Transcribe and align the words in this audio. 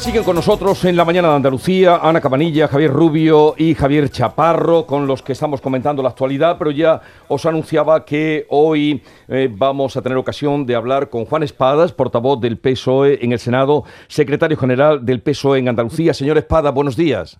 Siguen 0.00 0.22
con 0.22 0.36
nosotros 0.36 0.84
en 0.84 0.96
la 0.96 1.04
mañana 1.04 1.28
de 1.28 1.34
Andalucía 1.34 1.96
Ana 1.96 2.20
Cabanilla, 2.20 2.68
Javier 2.68 2.90
Rubio 2.90 3.54
y 3.58 3.74
Javier 3.74 4.08
Chaparro, 4.08 4.86
con 4.86 5.06
los 5.06 5.22
que 5.22 5.32
estamos 5.32 5.60
comentando 5.60 6.02
la 6.02 6.10
actualidad, 6.10 6.56
pero 6.56 6.70
ya 6.70 7.02
os 7.26 7.44
anunciaba 7.44 8.04
que 8.04 8.46
hoy 8.48 9.02
eh, 9.26 9.50
vamos 9.50 9.96
a 9.96 10.02
tener 10.02 10.16
ocasión 10.16 10.64
de 10.64 10.76
hablar 10.76 11.10
con 11.10 11.24
Juan 11.24 11.42
Espadas, 11.42 11.92
portavoz 11.92 12.40
del 12.40 12.58
PSOE 12.58 13.18
en 13.22 13.32
el 13.32 13.38
Senado, 13.38 13.84
secretario 14.06 14.56
general 14.56 15.04
del 15.04 15.20
PSOE 15.20 15.58
en 15.58 15.68
Andalucía. 15.68 16.14
Señor 16.14 16.38
Espada, 16.38 16.70
buenos 16.70 16.96
días. 16.96 17.38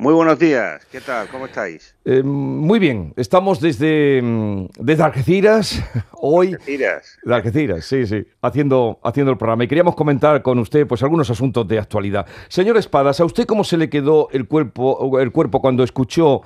Muy 0.00 0.14
buenos 0.14 0.38
días, 0.38 0.86
¿qué 0.90 1.02
tal? 1.02 1.28
¿Cómo 1.28 1.44
estáis? 1.44 1.94
Eh, 2.06 2.22
muy 2.22 2.78
bien, 2.78 3.12
estamos 3.18 3.60
desde, 3.60 4.22
mm, 4.22 4.68
desde 4.78 5.02
Algeciras, 5.02 5.78
hoy... 6.12 6.54
Algeciras. 6.54 7.18
De 7.22 7.34
Algeciras, 7.34 7.84
sí, 7.84 8.06
sí, 8.06 8.24
haciendo, 8.40 8.98
haciendo 9.02 9.30
el 9.30 9.36
programa. 9.36 9.64
Y 9.64 9.68
queríamos 9.68 9.94
comentar 9.94 10.40
con 10.40 10.58
usted 10.58 10.86
pues 10.86 11.02
algunos 11.02 11.28
asuntos 11.28 11.68
de 11.68 11.78
actualidad. 11.78 12.24
Señor 12.48 12.78
Espadas, 12.78 13.20
¿a 13.20 13.26
usted 13.26 13.44
cómo 13.44 13.62
se 13.62 13.76
le 13.76 13.90
quedó 13.90 14.30
el 14.32 14.48
cuerpo, 14.48 15.20
el 15.20 15.32
cuerpo 15.32 15.60
cuando 15.60 15.84
escuchó 15.84 16.40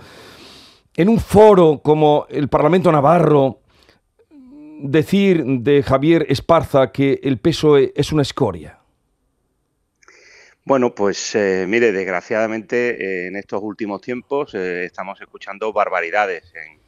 en 0.96 1.08
un 1.08 1.20
foro 1.20 1.80
como 1.80 2.26
el 2.30 2.48
Parlamento 2.48 2.90
Navarro 2.90 3.60
decir 4.80 5.44
de 5.44 5.84
Javier 5.84 6.26
Esparza 6.28 6.90
que 6.90 7.20
el 7.22 7.38
PSOE 7.38 7.92
es 7.94 8.10
una 8.10 8.22
escoria? 8.22 8.80
Bueno, 10.66 10.94
pues 10.94 11.34
eh, 11.34 11.66
mire, 11.68 11.92
desgraciadamente 11.92 13.24
eh, 13.24 13.26
en 13.28 13.36
estos 13.36 13.60
últimos 13.62 14.00
tiempos 14.00 14.54
eh, 14.54 14.86
estamos 14.86 15.20
escuchando 15.20 15.74
barbaridades 15.74 16.44
en, 16.54 16.82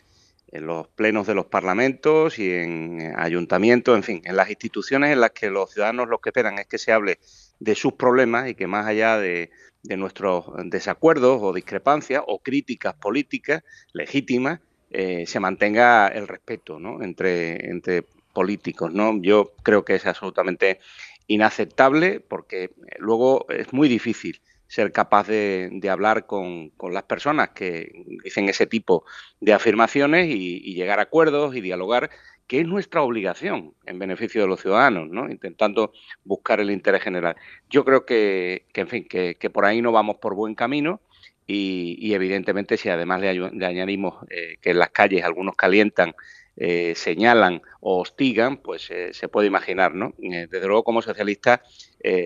los 0.66 0.88
plenos 0.88 1.26
de 1.26 1.34
los 1.34 1.44
parlamentos 1.44 2.38
y 2.38 2.50
en 2.50 3.12
ayuntamientos, 3.18 3.94
en 3.94 4.02
fin, 4.02 4.22
en 4.24 4.36
las 4.36 4.48
instituciones 4.48 5.12
en 5.12 5.20
las 5.20 5.32
que 5.32 5.50
los 5.50 5.70
ciudadanos 5.70 6.08
lo 6.08 6.18
que 6.20 6.30
esperan 6.30 6.58
es 6.58 6.66
que 6.66 6.78
se 6.78 6.92
hable 6.92 7.18
de 7.60 7.74
sus 7.74 7.92
problemas 7.92 8.48
y 8.48 8.54
que 8.54 8.66
más 8.66 8.86
allá 8.86 9.18
de, 9.18 9.50
nuestros 9.82 10.46
desacuerdos 10.64 11.40
o 11.42 11.52
discrepancias 11.52 12.22
o 12.26 12.38
críticas 12.38 12.94
políticas 12.94 13.62
legítimas, 13.92 14.60
se 14.90 15.38
mantenga 15.38 16.08
el 16.08 16.26
respeto 16.26 16.80
¿no? 16.80 17.02
entre, 17.02 17.70
entre 17.70 18.04
políticos. 18.32 18.92
¿no? 18.92 19.20
Yo 19.20 19.52
creo 19.62 19.84
que 19.84 19.94
es 19.96 20.06
absolutamente 20.06 20.80
inaceptable 21.26 22.20
porque 22.20 22.64
eh, 22.64 22.70
luego 22.98 23.46
es 23.48 23.72
muy 23.72 23.88
difícil 23.88 24.40
ser 24.68 24.92
capaz 24.92 25.28
de, 25.28 25.80
hablar 25.90 26.26
con, 26.26 26.72
las 26.90 27.04
personas 27.04 27.50
que 27.50 27.92
dicen 28.24 28.48
ese 28.48 28.66
tipo 28.66 29.04
de 29.40 29.52
afirmaciones 29.52 30.28
y, 30.28 30.74
llegar 30.74 30.98
a 30.98 31.02
acuerdos 31.02 31.54
y 31.54 31.60
dialogar, 31.60 32.10
que 32.46 32.60
es 32.60 32.66
nuestra 32.66 33.02
obligación 33.02 33.74
en 33.86 33.98
beneficio 33.98 34.40
de 34.42 34.48
los 34.48 34.60
ciudadanos, 34.60 35.08
¿no? 35.08 35.30
intentando 35.30 35.92
buscar 36.24 36.60
el 36.60 36.70
interés 36.70 37.02
general. 37.02 37.36
Yo 37.70 37.84
creo 37.84 38.04
que, 38.04 38.66
en 38.74 38.88
fin, 38.88 39.06
que, 39.08 39.50
por 39.50 39.64
ahí 39.64 39.82
no 39.82 39.92
vamos 39.92 40.16
por 40.16 40.34
buen 40.34 40.54
camino 40.54 41.00
y, 41.46 42.12
evidentemente 42.12 42.76
si 42.76 42.88
además 42.88 43.20
le, 43.20 43.28
añadimos 43.64 44.16
eh, 44.30 44.56
que 44.60 44.70
en 44.70 44.80
las 44.80 44.90
calles 44.90 45.24
algunos 45.24 45.54
calientan 45.54 46.14
eh, 46.56 46.94
señalan 46.96 47.60
o 47.80 48.00
hostigan, 48.00 48.56
pues 48.56 48.90
eh, 48.90 49.12
se 49.12 49.28
puede 49.28 49.46
imaginar, 49.46 49.94
¿no? 49.94 50.14
Eh, 50.22 50.46
desde 50.50 50.66
luego, 50.66 50.84
como 50.84 51.02
socialista, 51.02 51.62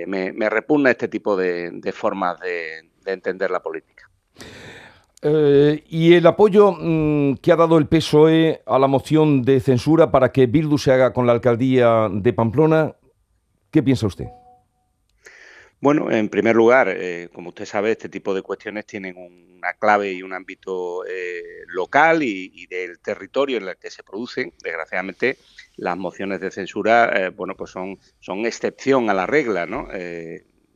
me, 0.07 0.49
repugna 0.49 0.91
este 0.91 1.09
tipo 1.09 1.37
de, 1.37 1.93
formas 1.93 2.39
de, 2.41 2.89
entender 3.07 3.51
la 3.51 3.61
política. 3.61 4.09
¿Y 5.23 6.15
el 6.15 6.27
apoyo 6.27 6.73
mm, 6.73 7.37
que 7.37 7.53
ha 7.53 7.57
dado 7.57 7.77
el 7.77 7.87
PSOE 7.87 8.63
a 8.67 8.79
la 8.79 8.87
moción 8.87 9.43
de 9.43 9.61
censura 9.61 10.11
para 10.11 10.31
que 10.31 10.47
Bildu 10.47 10.79
se 10.79 10.93
haga 10.93 11.13
con 11.13 11.27
la 11.27 11.33
alcaldía 11.33 12.09
de 12.11 12.33
Pamplona? 12.33 12.95
¿Qué 13.71 13.83
piensa 13.83 14.07
usted? 14.07 14.27
Bueno, 15.81 16.11
en 16.11 16.29
primer 16.29 16.57
lugar, 16.57 16.89
eh, 16.91 17.31
como 17.33 17.49
usted 17.49 17.65
sabe, 17.65 17.93
este 17.93 18.11
tipo 18.11 18.35
de 18.35 18.43
cuestiones 18.43 18.85
tienen 18.85 19.17
una 19.17 19.73
clave 19.75 20.13
y 20.13 20.23
un 20.23 20.35
ámbito 20.35 21.07
eh, 21.07 21.43
local 21.69 22.23
y, 22.23 22.67
del 22.67 22.99
territorio 23.01 23.57
en 23.57 23.67
el 23.67 23.79
que 23.79 23.91
se 23.91 24.03
producen. 24.03 24.53
Desgraciadamente, 24.63 25.39
las 25.77 25.97
mociones 25.97 26.41
de 26.41 26.51
censura, 26.51 27.11
eh, 27.15 27.29
bueno, 27.31 27.55
pues 27.57 27.71
son, 27.71 27.99
son 28.19 28.45
excepción 28.45 29.09
a 29.09 29.15
la 29.15 29.25
regla, 29.25 29.65
¿no? 29.65 29.89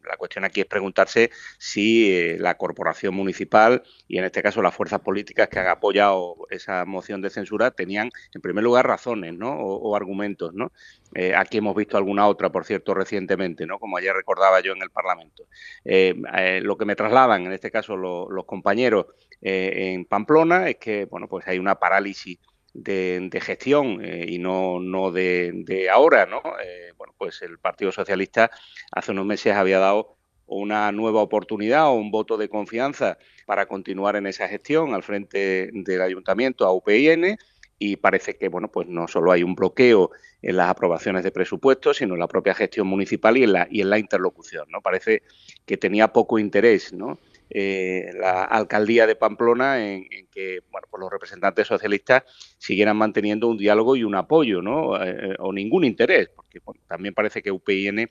La 0.09 0.17
cuestión 0.17 0.45
aquí 0.45 0.61
es 0.61 0.67
preguntarse 0.67 1.31
si 1.59 2.13
eh, 2.13 2.37
la 2.39 2.57
corporación 2.57 3.15
municipal 3.15 3.83
y 4.09 4.19
en 4.19 4.25
este 4.25 4.43
caso 4.43 4.63
las 4.63 4.75
fuerzas 4.75 5.01
políticas 5.01 5.49
que 5.49 5.59
han 5.59 5.69
apoyado 5.69 6.37
esa 6.51 6.85
moción 6.85 7.21
de 7.21 7.31
censura 7.31 7.71
tenían 7.71 8.11
en 8.35 8.41
primer 8.41 8.65
lugar 8.65 8.87
razones 8.87 9.35
¿no? 9.35 9.53
o, 9.53 9.97
argumentos. 9.97 10.53
¿no? 10.55 10.73
Eh, 11.15 11.35
aquí 11.35 11.59
hemos 11.59 11.75
visto 11.75 11.97
alguna 11.97 12.27
otra, 12.27 12.51
por 12.51 12.65
cierto, 12.65 12.95
recientemente, 12.95 13.67
¿no? 13.67 13.79
como 13.79 13.97
ayer 13.97 14.15
recordaba 14.15 14.61
yo 14.61 14.73
en 14.73 14.83
el 14.83 14.91
Parlamento. 14.91 15.47
Eh, 15.85 16.15
lo 16.63 16.77
que 16.77 16.85
me 16.85 16.97
trasladan 16.97 17.47
en 17.47 17.53
este 17.53 17.71
caso 17.71 17.97
los 17.97 18.45
compañeros 18.45 19.07
en 19.41 20.07
Pamplona 20.07 20.69
es 20.71 20.77
que 20.77 21.05
bueno, 21.05 21.29
pues 21.29 21.47
hay 21.47 21.59
una 21.59 21.75
parálisis 21.75 22.39
de, 22.75 23.41
gestión 23.41 24.05
eh, 24.05 24.27
y 24.29 24.39
no, 24.39 24.81
no 24.81 25.13
de, 25.13 25.89
ahora, 25.91 26.27
¿no? 26.27 26.43
Eh, 26.63 26.93
bueno, 26.99 27.15
pues 27.17 27.41
el 27.43 27.59
Partido 27.59 27.93
Socialista 27.93 28.51
hace 28.91 29.13
unos 29.13 29.27
meses 29.27 29.55
había 29.55 29.79
dado 29.79 30.17
una 30.47 30.93
nueva 30.93 31.23
oportunidad 31.23 31.87
o 31.89 31.93
un 31.95 32.11
voto 32.11 32.37
de 32.37 32.49
confianza 32.49 33.17
para 33.47 33.67
continuar 33.67 34.17
en 34.17 34.27
esa 34.27 34.49
gestión 34.49 34.95
al 34.95 35.03
frente 35.03 35.71
del 35.73 36.03
ayuntamiento 36.03 36.67
a 36.67 36.73
UPN 36.73 37.39
y 37.79 37.97
parece 37.97 38.37
que 38.37 38.49
bueno 38.49 38.69
pues 38.71 38.87
no 38.87 39.09
solo 39.09 39.33
hay 39.33 39.43
un 39.43 39.55
bloqueo 39.55 40.11
en 40.43 40.57
las 40.57 40.69
aprobaciones 40.69 41.25
de 41.25 41.33
presupuestos 41.33 41.97
sino 41.97 42.15
en 42.15 42.21
la 42.21 42.29
propia 42.29 42.55
gestión 42.55 42.87
municipal 42.87 43.37
y 43.37 43.45
en 43.45 43.53
la 43.53 43.67
y 43.71 43.81
en 43.81 43.91
la 43.91 43.99
interlocución 43.99 44.67
no 44.71 44.81
parece 44.81 45.23
que 45.65 45.77
tenía 45.77 46.13
poco 46.13 46.39
interés 46.39 46.93
no 46.93 47.19
eh, 47.51 48.11
la 48.19 48.45
alcaldía 48.45 49.07
de 49.07 49.17
Pamplona 49.17 49.85
en, 49.85 50.07
que 50.31 50.61
bueno, 50.71 50.87
pues 50.91 51.01
los 51.01 51.11
representantes 51.11 51.67
socialistas 51.67 52.25
siguieran 52.59 52.97
manteniendo 52.97 53.49
un 53.49 53.59
diálogo 53.59 53.97
y 53.97 54.05
un 54.05 54.15
apoyo, 54.15 54.63
¿no? 54.63 55.03
Eh, 55.03 55.37
o 55.39 55.53
ningún 55.53 55.85
interés, 55.85 56.31
porque 56.35 56.61
también 56.89 57.15
parece 57.15 57.43
que 57.43 57.53
UPN 57.53 58.11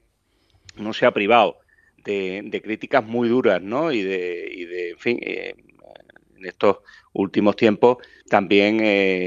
no 0.77 0.93
se 0.93 1.05
ha 1.05 1.11
privado 1.11 1.57
de, 2.05 2.61
críticas 2.63 3.03
muy 3.03 3.27
duras, 3.27 3.61
¿no? 3.61 3.91
Y 3.91 4.03
de, 4.03 4.91
en 4.91 4.99
fin, 4.99 5.19
eh, 5.21 5.55
en 6.37 6.45
estos 6.45 6.77
últimos 7.13 7.55
tiempos 7.55 7.97
también 8.29 8.81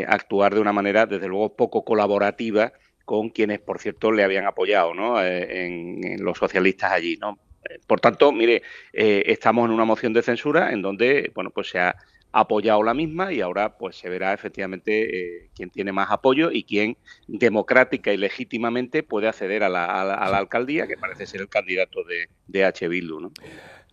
actuar 0.09 0.55
de 0.55 0.61
una 0.61 0.72
manera, 0.72 1.06
desde 1.06 1.28
luego, 1.28 1.56
poco 1.56 1.84
colaborativa 1.84 2.72
con 3.05 3.31
quienes, 3.31 3.61
por 3.61 3.78
cierto, 3.78 4.11
le 4.12 4.25
habían 4.25 4.47
apoyado, 4.47 4.93
¿no? 4.93 5.22
en, 5.22 6.05
en 6.05 6.25
los 6.25 6.39
socialistas 6.39 6.91
allí, 6.93 7.16
¿no? 7.16 7.39
Por 7.87 8.00
tanto, 8.00 8.32
mire, 8.32 8.62
eh, 8.93 9.25
estamos 9.27 9.66
en 9.66 9.72
una 9.72 9.84
moción 9.84 10.12
de 10.12 10.22
censura 10.22 10.72
en 10.72 10.82
donde, 10.82 11.31
bueno, 11.34 11.50
pues 11.50 11.69
se 11.69 11.78
ha 11.78 11.97
apoyado 12.32 12.82
la 12.82 12.93
misma 12.93 13.32
y 13.32 13.41
ahora 13.41 13.78
pues 13.78 13.97
se 13.97 14.10
verá 14.10 14.34
efectivamente 14.34 15.44
eh, 15.44 15.50
quién 15.54 15.71
tiene 15.71 15.93
más 15.93 16.10
apoyo 16.10 16.50
y 16.53 16.65
quién 16.65 16.99
democrática 17.27 18.12
y 18.12 18.19
legítimamente 18.19 19.03
puede 19.03 19.28
acceder 19.28 19.62
a 19.62 19.71
la, 19.71 20.12
alcaldía, 20.12 20.87
que 20.87 20.99
parece 20.99 21.27
ser 21.27 21.41
el 21.41 21.49
candidato 21.49 22.04
de, 22.04 22.28
de 22.47 22.65
H. 22.65 22.88
Bildu, 22.88 23.21
¿no? 23.21 23.32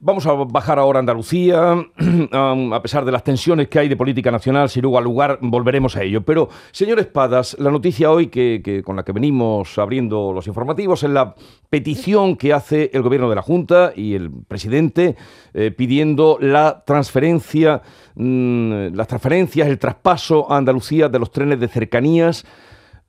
Vamos 0.06 0.26
a 0.26 0.34
bajar 0.34 0.80
ahora 0.80 1.00
a 1.00 1.00
Andalucía, 1.00 1.76
a 2.34 2.82
pesar 2.82 3.06
de 3.06 3.12
las 3.14 3.24
tensiones 3.24 3.70
que 3.70 3.80
hay 3.80 3.88
de 3.88 3.96
política 3.96 4.32
nacional, 4.32 4.68
si 4.68 4.82
luego 4.82 4.98
al 4.98 5.06
lugar 5.06 5.40
volveremos 5.40 5.96
a 5.96 6.04
ello. 6.04 6.24
Pero, 6.24 6.50
señor 6.74 7.00
Espadas, 7.00 7.56
la 7.58 7.72
noticia 7.72 8.12
hoy 8.12 8.28
que, 8.28 8.82
con 8.84 8.98
la 8.98 9.04
que 9.04 9.14
venimos 9.14 9.78
abriendo 9.78 10.34
los 10.34 10.46
informativos 10.48 11.04
es 11.04 11.10
la 11.10 11.36
petición 11.70 12.36
que 12.36 12.52
hace 12.52 12.92
el 12.94 13.02
gobierno 13.02 13.30
de 13.30 13.36
la 13.36 13.44
Junta 13.44 13.94
y 13.96 14.14
el 14.14 14.30
presidente 14.46 15.16
eh, 15.54 15.72
pidiendo 15.72 16.38
la 16.42 16.84
transferencia, 16.86 17.82
mm, 18.16 18.88
las 18.94 19.08
transferencias, 19.08 19.70
el 19.70 19.80
traspaso 19.80 20.52
a 20.52 20.58
Andalucía 20.58 21.08
de 21.08 21.20
los 21.20 21.32
trenes 21.32 21.62
de 21.62 21.70
cercanías 21.70 22.46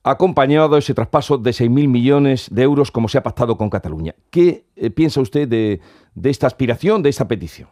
acompañado 0.05 0.77
ese 0.77 0.95
traspaso 0.95 1.39
de 1.39 1.51
6.000 1.51 1.89
millones 1.89 2.49
de 2.51 2.63
euros 2.63 2.91
como 2.91 3.09
se 3.09 3.19
ha 3.19 3.23
pactado 3.23 3.57
con 3.57 3.71
Cataluña. 3.71 4.15
¿Qué 4.31 4.67
eh, 4.77 4.91
piensa 4.91 5.21
usted 5.21 5.49
de, 5.49 5.81
esta 6.23 6.47
aspiración, 6.47 7.03
de 7.03 7.09
esta 7.09 7.27
petición? 7.27 7.69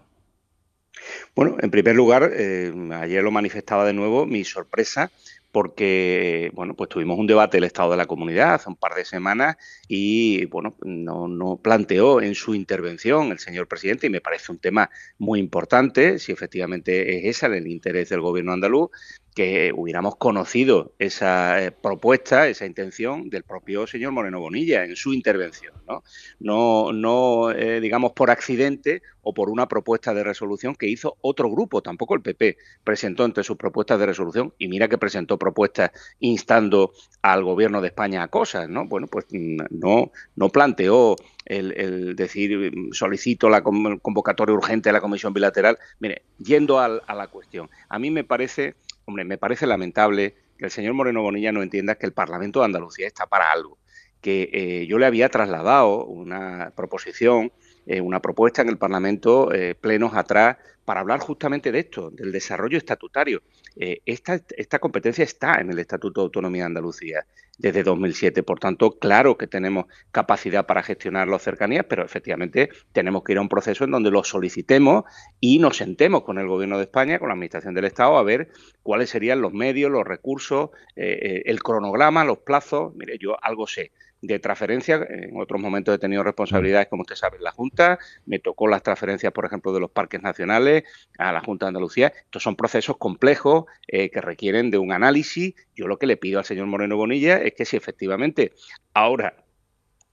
Bueno, 1.37 1.57
en 1.61 1.71
primer 1.71 1.95
lugar, 1.95 2.31
eh, 2.35 2.73
ayer 2.95 3.23
lo 3.23 3.31
manifestaba 3.31 3.85
de 3.85 3.93
nuevo 3.93 4.25
mi 4.25 4.45
sorpresa 4.45 5.11
porque 5.53 6.51
bueno, 6.55 6.75
pues 6.75 6.89
tuvimos 6.89 7.19
un 7.19 7.27
debate 7.27 7.59
del 7.59 7.65
estado 7.65 7.91
de 7.91 7.99
la 7.99 8.07
comunidad 8.07 8.55
hace 8.55 8.71
un 8.71 8.77
par 8.77 8.95
de 8.95 9.05
semanas 9.05 9.57
y 9.87 10.47
bueno, 10.47 10.75
no, 10.83 11.29
no, 11.29 11.59
planteó 11.59 12.23
en 12.23 12.35
su 12.35 12.55
intervención 12.55 13.31
el 13.31 13.39
señor 13.39 13.69
presidente, 13.69 14.07
y 14.07 14.11
me 14.11 14.23
parece 14.23 14.51
un 14.51 14.59
tema 14.59 14.91
muy 15.19 15.39
importante, 15.39 16.19
si 16.19 16.33
efectivamente 16.33 17.29
es 17.29 17.37
ese 17.37 17.47
el 17.47 17.67
interés 17.67 18.09
del 18.09 18.23
gobierno 18.23 18.53
andaluz, 18.53 18.91
que 19.35 19.73
hubiéramos 19.75 20.17
conocido 20.17 20.93
esa 20.99 21.63
eh, 21.63 21.71
propuesta, 21.71 22.49
esa 22.49 22.67
intención 22.67 23.31
del 23.31 23.45
propio 23.45 23.87
señor 23.87 24.13
Moreno 24.13 24.41
Bonilla 24.41 24.85
en 24.85 24.97
su 24.97 25.15
intervención, 25.15 25.75
no, 25.87 26.03
no, 26.39 26.93
no 26.93 27.51
eh, 27.51 27.81
digamos 27.81 28.13
por 28.13 28.31
accidente 28.31 29.03
o 29.23 29.33
por 29.33 29.49
una 29.49 29.69
propuesta 29.69 30.13
de 30.13 30.25
resolución 30.25 30.75
que 30.75 30.89
hizo 30.89 31.17
otro 31.21 31.51
grupo, 31.51 31.83
tampoco 31.83 32.15
el 32.15 32.23
PP 32.23 32.59
presentó 32.85 33.25
entre 33.25 33.45
sus 33.45 33.57
propuestas 33.57 33.99
de 33.99 34.07
resolución 34.07 34.53
y 34.59 34.69
mira 34.69 34.89
que 34.89 34.99
presentó 34.99 35.39
propuestas 35.39 35.93
instando 36.21 36.93
al 37.23 37.45
gobierno 37.45 37.81
de 37.81 37.89
España 37.89 38.23
a 38.23 38.29
cosas, 38.29 38.69
¿no? 38.69 38.87
Bueno, 38.87 39.07
pues 39.07 39.27
no, 39.31 40.11
no 40.35 40.49
planteó 40.51 41.17
el, 41.45 42.17
decir 42.17 42.73
solicito 42.93 43.49
la 43.49 43.63
convocatoria 43.63 44.55
urgente 44.55 44.89
de 44.89 44.93
la 44.93 45.01
comisión 45.01 45.33
bilateral. 45.33 45.79
Mire, 46.01 46.23
yendo 46.39 46.81
a 46.81 46.89
la 46.89 47.27
cuestión, 47.29 47.71
a 47.89 47.99
mí 47.99 48.11
me 48.11 48.25
parece, 48.25 48.75
hombre, 49.05 49.25
me 49.25 49.39
parece 49.39 49.67
lamentable 49.67 50.35
que 50.59 50.67
el 50.67 50.71
señor 50.71 50.95
Moreno 50.95 51.23
Bonilla 51.23 51.53
no 51.53 51.63
entienda 51.63 51.97
que 51.97 52.07
el 52.07 52.13
Parlamento 52.13 52.61
de 52.61 52.67
Andalucía 52.67 53.07
está 53.07 53.27
para 53.27 53.51
algo 53.51 53.79
que 54.23 54.49
eh, 54.53 54.87
yo 54.87 54.99
le 54.99 55.07
había 55.07 55.29
trasladado 55.29 56.07
una 56.07 56.73
proposición 56.75 57.53
eh, 57.85 58.01
una 58.01 58.23
propuesta 58.23 58.63
en 58.63 58.69
el 58.69 58.79
Parlamento 58.79 59.53
eh, 59.53 59.75
plenos 59.75 60.15
atrás 60.15 60.57
para 60.85 61.01
hablar 61.01 61.19
justamente 61.19 61.73
de 61.73 61.81
esto, 61.81 62.11
del 62.11 62.31
desarrollo 62.33 62.79
estatutario. 62.79 63.43
Esta, 63.75 64.39
esta, 64.57 64.79
competencia 64.79 65.25
está 65.25 65.55
en 65.55 65.71
el 65.71 65.79
Estatuto 65.79 66.21
de 66.21 66.25
Autonomía 66.27 66.63
de 66.63 66.67
Andalucía 66.67 67.25
desde 67.59 67.83
2007. 67.83 68.43
Por 68.43 68.59
tanto, 68.59 68.99
claro 68.99 69.37
que 69.37 69.47
tenemos 69.47 69.87
capacidad 70.11 70.67
para 70.67 70.83
gestionar 70.83 71.29
las 71.29 71.43
cercanías, 71.43 71.87
pero 71.89 72.05
efectivamente 72.05 72.71
tenemos 72.93 73.23
que 73.23 73.33
ir 73.33 73.39
a 73.39 73.43
un 73.43 73.49
proceso 73.49 73.85
en 73.85 73.91
donde 73.91 74.11
lo 74.11 74.25
solicitemos 74.25 75.05
y 75.41 75.59
nos 75.59 75.77
sentemos 75.77 76.23
con 76.23 76.39
el 76.39 76.49
Gobierno 76.49 76.79
de 76.79 76.85
España, 76.85 77.19
con 77.19 77.29
la 77.29 77.35
Administración 77.35 77.75
del 77.75 77.85
Estado, 77.85 78.17
a 78.17 78.23
ver 78.23 78.49
cuáles 78.83 79.11
serían 79.11 79.41
los 79.41 79.53
medios, 79.53 79.91
los 79.91 80.05
recursos, 80.05 80.71
el 80.97 81.63
cronograma, 81.63 82.25
los 82.25 82.39
plazos. 82.39 82.95
Mire, 82.95 83.19
yo 83.19 83.37
algo 83.43 83.67
sé 83.67 83.93
de 84.23 84.39
transferencia. 84.39 85.07
En 85.09 85.39
otros 85.39 85.61
momentos 85.61 85.95
he 85.95 85.99
tenido 85.99 86.23
responsabilidades, 86.23 86.89
como 86.89 87.03
usted 87.03 87.17
sabe, 87.17 87.37
en 87.37 87.43
la 87.43 87.51
Junta. 87.51 87.99
Me 88.25 88.39
tocó 88.39 88.69
las 88.69 88.83
transferencias, 88.83 89.33
por 89.33 89.45
ejemplo, 89.45 89.73
de 89.73 89.81
los 89.81 89.91
parques 89.91 90.23
nacionales 90.23 90.85
a 91.19 91.33
la 91.33 91.41
Junta 91.41 91.67
de 91.67 91.69
Andalucía. 91.69 92.13
Estos 92.25 92.43
son 92.43 92.57
procesos 92.57 92.97
complejos 92.97 93.65
eh, 93.89 94.11
que 94.11 94.21
requieren 94.21 94.71
de 94.71 94.79
un 94.79 94.93
análisis. 94.93 95.55
Yo 95.75 95.89
lo 95.89 95.99
que 95.99 96.07
le 96.07 96.17
pido 96.17 96.39
al 96.39 96.45
señor 96.45 96.67
Moreno 96.67 96.97
Bonilla 96.97 97.42
es 97.43 97.55
que 97.55 97.65
si 97.65 97.77
efectivamente 97.77 98.53
ahora 98.95 99.35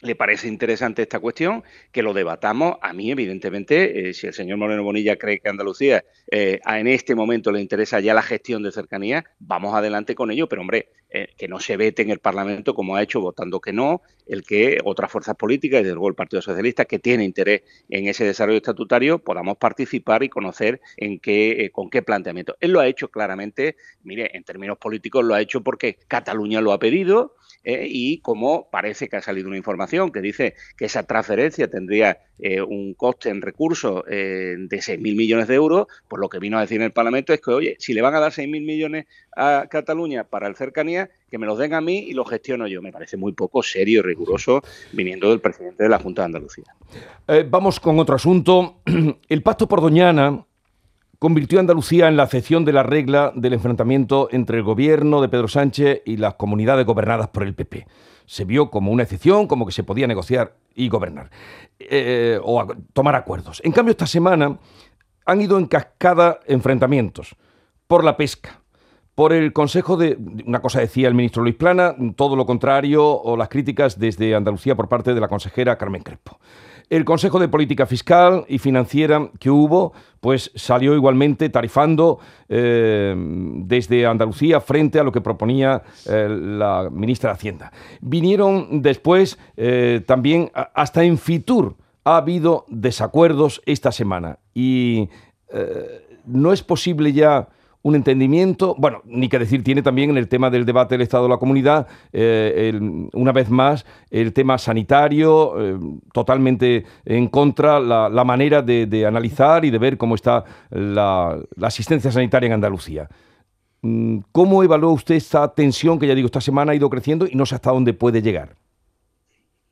le 0.01 0.15
parece 0.15 0.47
interesante 0.47 1.01
esta 1.01 1.19
cuestión, 1.19 1.63
que 1.91 2.03
lo 2.03 2.13
debatamos. 2.13 2.77
A 2.81 2.93
mí, 2.93 3.11
evidentemente, 3.11 4.09
eh, 4.09 4.13
si 4.13 4.27
el 4.27 4.33
señor 4.33 4.57
Moreno 4.57 4.83
Bonilla 4.83 5.17
cree 5.17 5.39
que 5.39 5.49
Andalucía 5.49 6.05
eh, 6.31 6.59
en 6.65 6.87
este 6.87 7.15
momento 7.15 7.51
le 7.51 7.61
interesa 7.61 7.99
ya 7.99 8.13
la 8.13 8.21
gestión 8.21 8.63
de 8.63 8.71
cercanía, 8.71 9.25
vamos 9.39 9.75
adelante 9.75 10.15
con 10.15 10.31
ello, 10.31 10.47
pero 10.47 10.61
hombre, 10.61 10.89
eh, 11.09 11.33
que 11.37 11.47
no 11.47 11.59
se 11.59 11.77
vete 11.77 12.01
en 12.01 12.11
el 12.11 12.19
Parlamento 12.19 12.73
como 12.73 12.95
ha 12.95 13.01
hecho 13.01 13.21
votando 13.21 13.59
que 13.59 13.73
no, 13.73 14.01
el 14.27 14.43
que 14.43 14.79
otras 14.83 15.11
fuerzas 15.11 15.35
políticas, 15.35 15.81
desde 15.81 15.93
luego 15.93 16.09
el 16.09 16.15
Partido 16.15 16.41
Socialista, 16.41 16.85
que 16.85 16.99
tiene 16.99 17.23
interés 17.23 17.63
en 17.89 18.07
ese 18.07 18.25
desarrollo 18.25 18.57
estatutario, 18.57 19.19
podamos 19.19 19.57
participar 19.57 20.23
y 20.23 20.29
conocer 20.29 20.81
en 20.97 21.19
qué, 21.19 21.69
con 21.73 21.89
qué 21.89 22.01
planteamiento. 22.01 22.55
Él 22.59 22.71
lo 22.71 22.79
ha 22.79 22.87
hecho 22.87 23.09
claramente, 23.09 23.75
mire, 24.03 24.29
en 24.35 24.43
términos 24.43 24.77
políticos 24.77 25.25
lo 25.25 25.33
ha 25.33 25.41
hecho 25.41 25.61
porque 25.61 25.97
Cataluña 26.07 26.61
lo 26.61 26.73
ha 26.73 26.79
pedido, 26.79 27.35
eh, 27.63 27.87
y 27.89 28.19
como 28.21 28.69
parece 28.69 29.09
que 29.09 29.17
ha 29.17 29.21
salido 29.21 29.47
una 29.47 29.57
información 29.57 30.11
que 30.11 30.21
dice 30.21 30.55
que 30.77 30.85
esa 30.85 31.03
transferencia 31.03 31.69
tendría 31.69 32.19
eh, 32.39 32.61
un 32.61 32.93
coste 32.93 33.29
en 33.29 33.41
recursos 33.41 34.03
eh, 34.09 34.55
de 34.57 34.77
6.000 34.77 35.15
millones 35.15 35.47
de 35.47 35.55
euros, 35.55 35.87
pues 36.07 36.19
lo 36.19 36.29
que 36.29 36.39
vino 36.39 36.57
a 36.57 36.61
decir 36.61 36.77
en 36.77 36.83
el 36.83 36.93
Parlamento 36.93 37.33
es 37.33 37.41
que, 37.41 37.51
oye, 37.51 37.75
si 37.79 37.93
le 37.93 38.01
van 38.01 38.15
a 38.15 38.19
dar 38.19 38.31
6.000 38.31 38.65
millones 38.65 39.05
a 39.35 39.67
Cataluña 39.69 40.23
para 40.23 40.47
el 40.47 40.55
cercanía, 40.55 40.98
que 41.29 41.37
me 41.37 41.45
los 41.45 41.57
den 41.57 41.73
a 41.73 41.81
mí 41.81 41.99
y 41.99 42.13
los 42.13 42.29
gestiono 42.29 42.67
yo. 42.67 42.81
Me 42.81 42.91
parece 42.91 43.17
muy 43.17 43.33
poco 43.33 43.63
serio 43.63 43.99
y 43.99 44.01
riguroso 44.01 44.61
viniendo 44.91 45.29
del 45.29 45.39
presidente 45.39 45.83
de 45.83 45.89
la 45.89 45.99
Junta 45.99 46.23
de 46.23 46.25
Andalucía. 46.27 46.65
vamos 47.49 47.79
con 47.79 47.99
otro 47.99 48.15
asunto. 48.15 48.81
El 49.29 49.43
pacto 49.43 49.67
por 49.67 49.81
Doñana 49.81 50.45
convirtió 51.19 51.59
a 51.59 51.61
Andalucía 51.61 52.07
en 52.07 52.15
la 52.15 52.23
excepción 52.23 52.63
de 52.65 52.73
la 52.73 52.83
regla 52.83 53.31
del 53.35 53.53
enfrentamiento 53.53 54.29
entre 54.31 54.57
el 54.57 54.63
gobierno 54.63 55.21
de 55.21 55.27
Pedro 55.27 55.49
Sánchez 55.49 56.01
y 56.05 56.17
las 56.17 56.35
comunidades 56.35 56.85
gobernadas 56.85 57.27
por 57.27 57.43
el 57.43 57.53
PP. 57.53 57.85
Se 58.25 58.45
vio 58.45 58.71
como 58.71 58.91
una 58.91 59.03
excepción, 59.03 59.47
como 59.47 59.65
que 59.65 59.73
se 59.73 59.83
podía 59.83 60.07
negociar 60.07 60.55
y 60.75 60.87
gobernar 60.87 61.29
eh, 61.77 62.39
o 62.41 62.65
tomar 62.93 63.15
acuerdos. 63.15 63.61
En 63.65 63.73
cambio, 63.73 63.91
esta 63.91 64.07
semana 64.07 64.57
han 65.25 65.41
ido 65.41 65.57
en 65.57 65.65
cascada 65.65 66.39
enfrentamientos 66.47 67.35
por 67.85 68.03
la 68.03 68.15
pesca, 68.15 68.58
por 69.19 69.33
el 69.33 69.51
Consejo 69.51 69.97
de... 69.97 70.17
Una 70.45 70.61
cosa 70.61 70.79
decía 70.79 71.09
el 71.09 71.13
ministro 71.13 71.43
Luis 71.43 71.55
Plana, 71.55 71.93
todo 72.15 72.37
lo 72.37 72.45
contrario, 72.45 73.05
o 73.05 73.35
las 73.35 73.49
críticas 73.49 73.99
desde 73.99 74.33
Andalucía 74.33 74.75
por 74.75 74.87
parte 74.87 75.13
de 75.13 75.19
la 75.19 75.27
consejera 75.27 75.77
Carmen 75.77 76.03
Crespo. 76.03 76.39
El 76.89 77.03
Consejo 77.03 77.37
de 77.37 77.49
Política 77.49 77.85
Fiscal 77.85 78.45
y 78.47 78.59
Financiera 78.59 79.29
que 79.37 79.49
hubo, 79.49 79.91
pues 80.21 80.53
salió 80.55 80.95
igualmente 80.95 81.49
tarifando 81.49 82.19
eh, 82.47 83.13
desde 83.17 84.05
Andalucía 84.05 84.61
frente 84.61 85.01
a 85.01 85.03
lo 85.03 85.11
que 85.11 85.19
proponía 85.19 85.83
eh, 86.09 86.29
la 86.29 86.87
ministra 86.89 87.31
de 87.31 87.33
Hacienda. 87.33 87.73
Vinieron 87.99 88.81
después 88.81 89.37
eh, 89.57 90.01
también 90.07 90.49
hasta 90.53 91.03
en 91.03 91.17
Fitur 91.17 91.75
ha 92.05 92.15
habido 92.15 92.63
desacuerdos 92.69 93.61
esta 93.65 93.91
semana 93.91 94.39
y 94.53 95.09
no 96.25 96.53
es 96.53 96.63
posible 96.63 97.11
ya 97.11 97.49
un 97.81 97.95
entendimiento, 97.95 98.75
bueno, 98.77 99.01
ni 99.05 99.29
que 99.29 99.39
decir, 99.39 99.63
tiene 99.63 99.81
también 99.81 100.09
en 100.09 100.17
el 100.17 100.27
tema 100.27 100.49
del 100.49 100.65
debate 100.65 100.95
del 100.95 101.01
Estado 101.01 101.23
de 101.23 101.29
la 101.29 101.37
comunidad, 101.37 101.87
eh, 102.11 102.77
una 103.13 103.31
vez 103.31 103.49
más, 103.49 103.85
el 104.09 104.33
tema 104.33 104.57
sanitario, 104.57 105.53
eh, 105.57 105.79
totalmente 106.11 106.83
en 107.05 107.27
contra 107.27 107.79
la, 107.79 108.09
la 108.09 108.23
manera 108.25 108.61
de, 108.61 109.05
analizar 109.05 109.63
y 109.63 109.69
de 109.69 109.77
ver 109.77 109.97
cómo 109.97 110.15
está 110.15 110.43
la, 110.71 111.39
asistencia 111.61 112.11
sanitaria 112.11 112.47
en 112.47 112.53
Andalucía. 112.53 113.07
Mm, 113.81 114.19
¿Cómo 114.33 114.61
evalúa 114.61 114.91
usted 114.91 115.15
esta 115.15 115.53
tensión 115.53 115.99
que 115.99 116.07
ya 116.07 116.15
digo, 116.15 116.25
esta 116.25 116.41
semana 116.41 116.73
ha 116.73 116.75
ido 116.75 116.89
creciendo 116.89 117.27
y 117.27 117.35
no 117.35 117.45
sé 117.45 117.55
hasta 117.55 117.71
dónde 117.71 117.93
puede 117.93 118.21
llegar? 118.21 118.55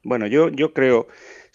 Bueno, 0.04 0.28
yo, 0.28 0.48
yo 0.48 0.72
creo 0.72 1.08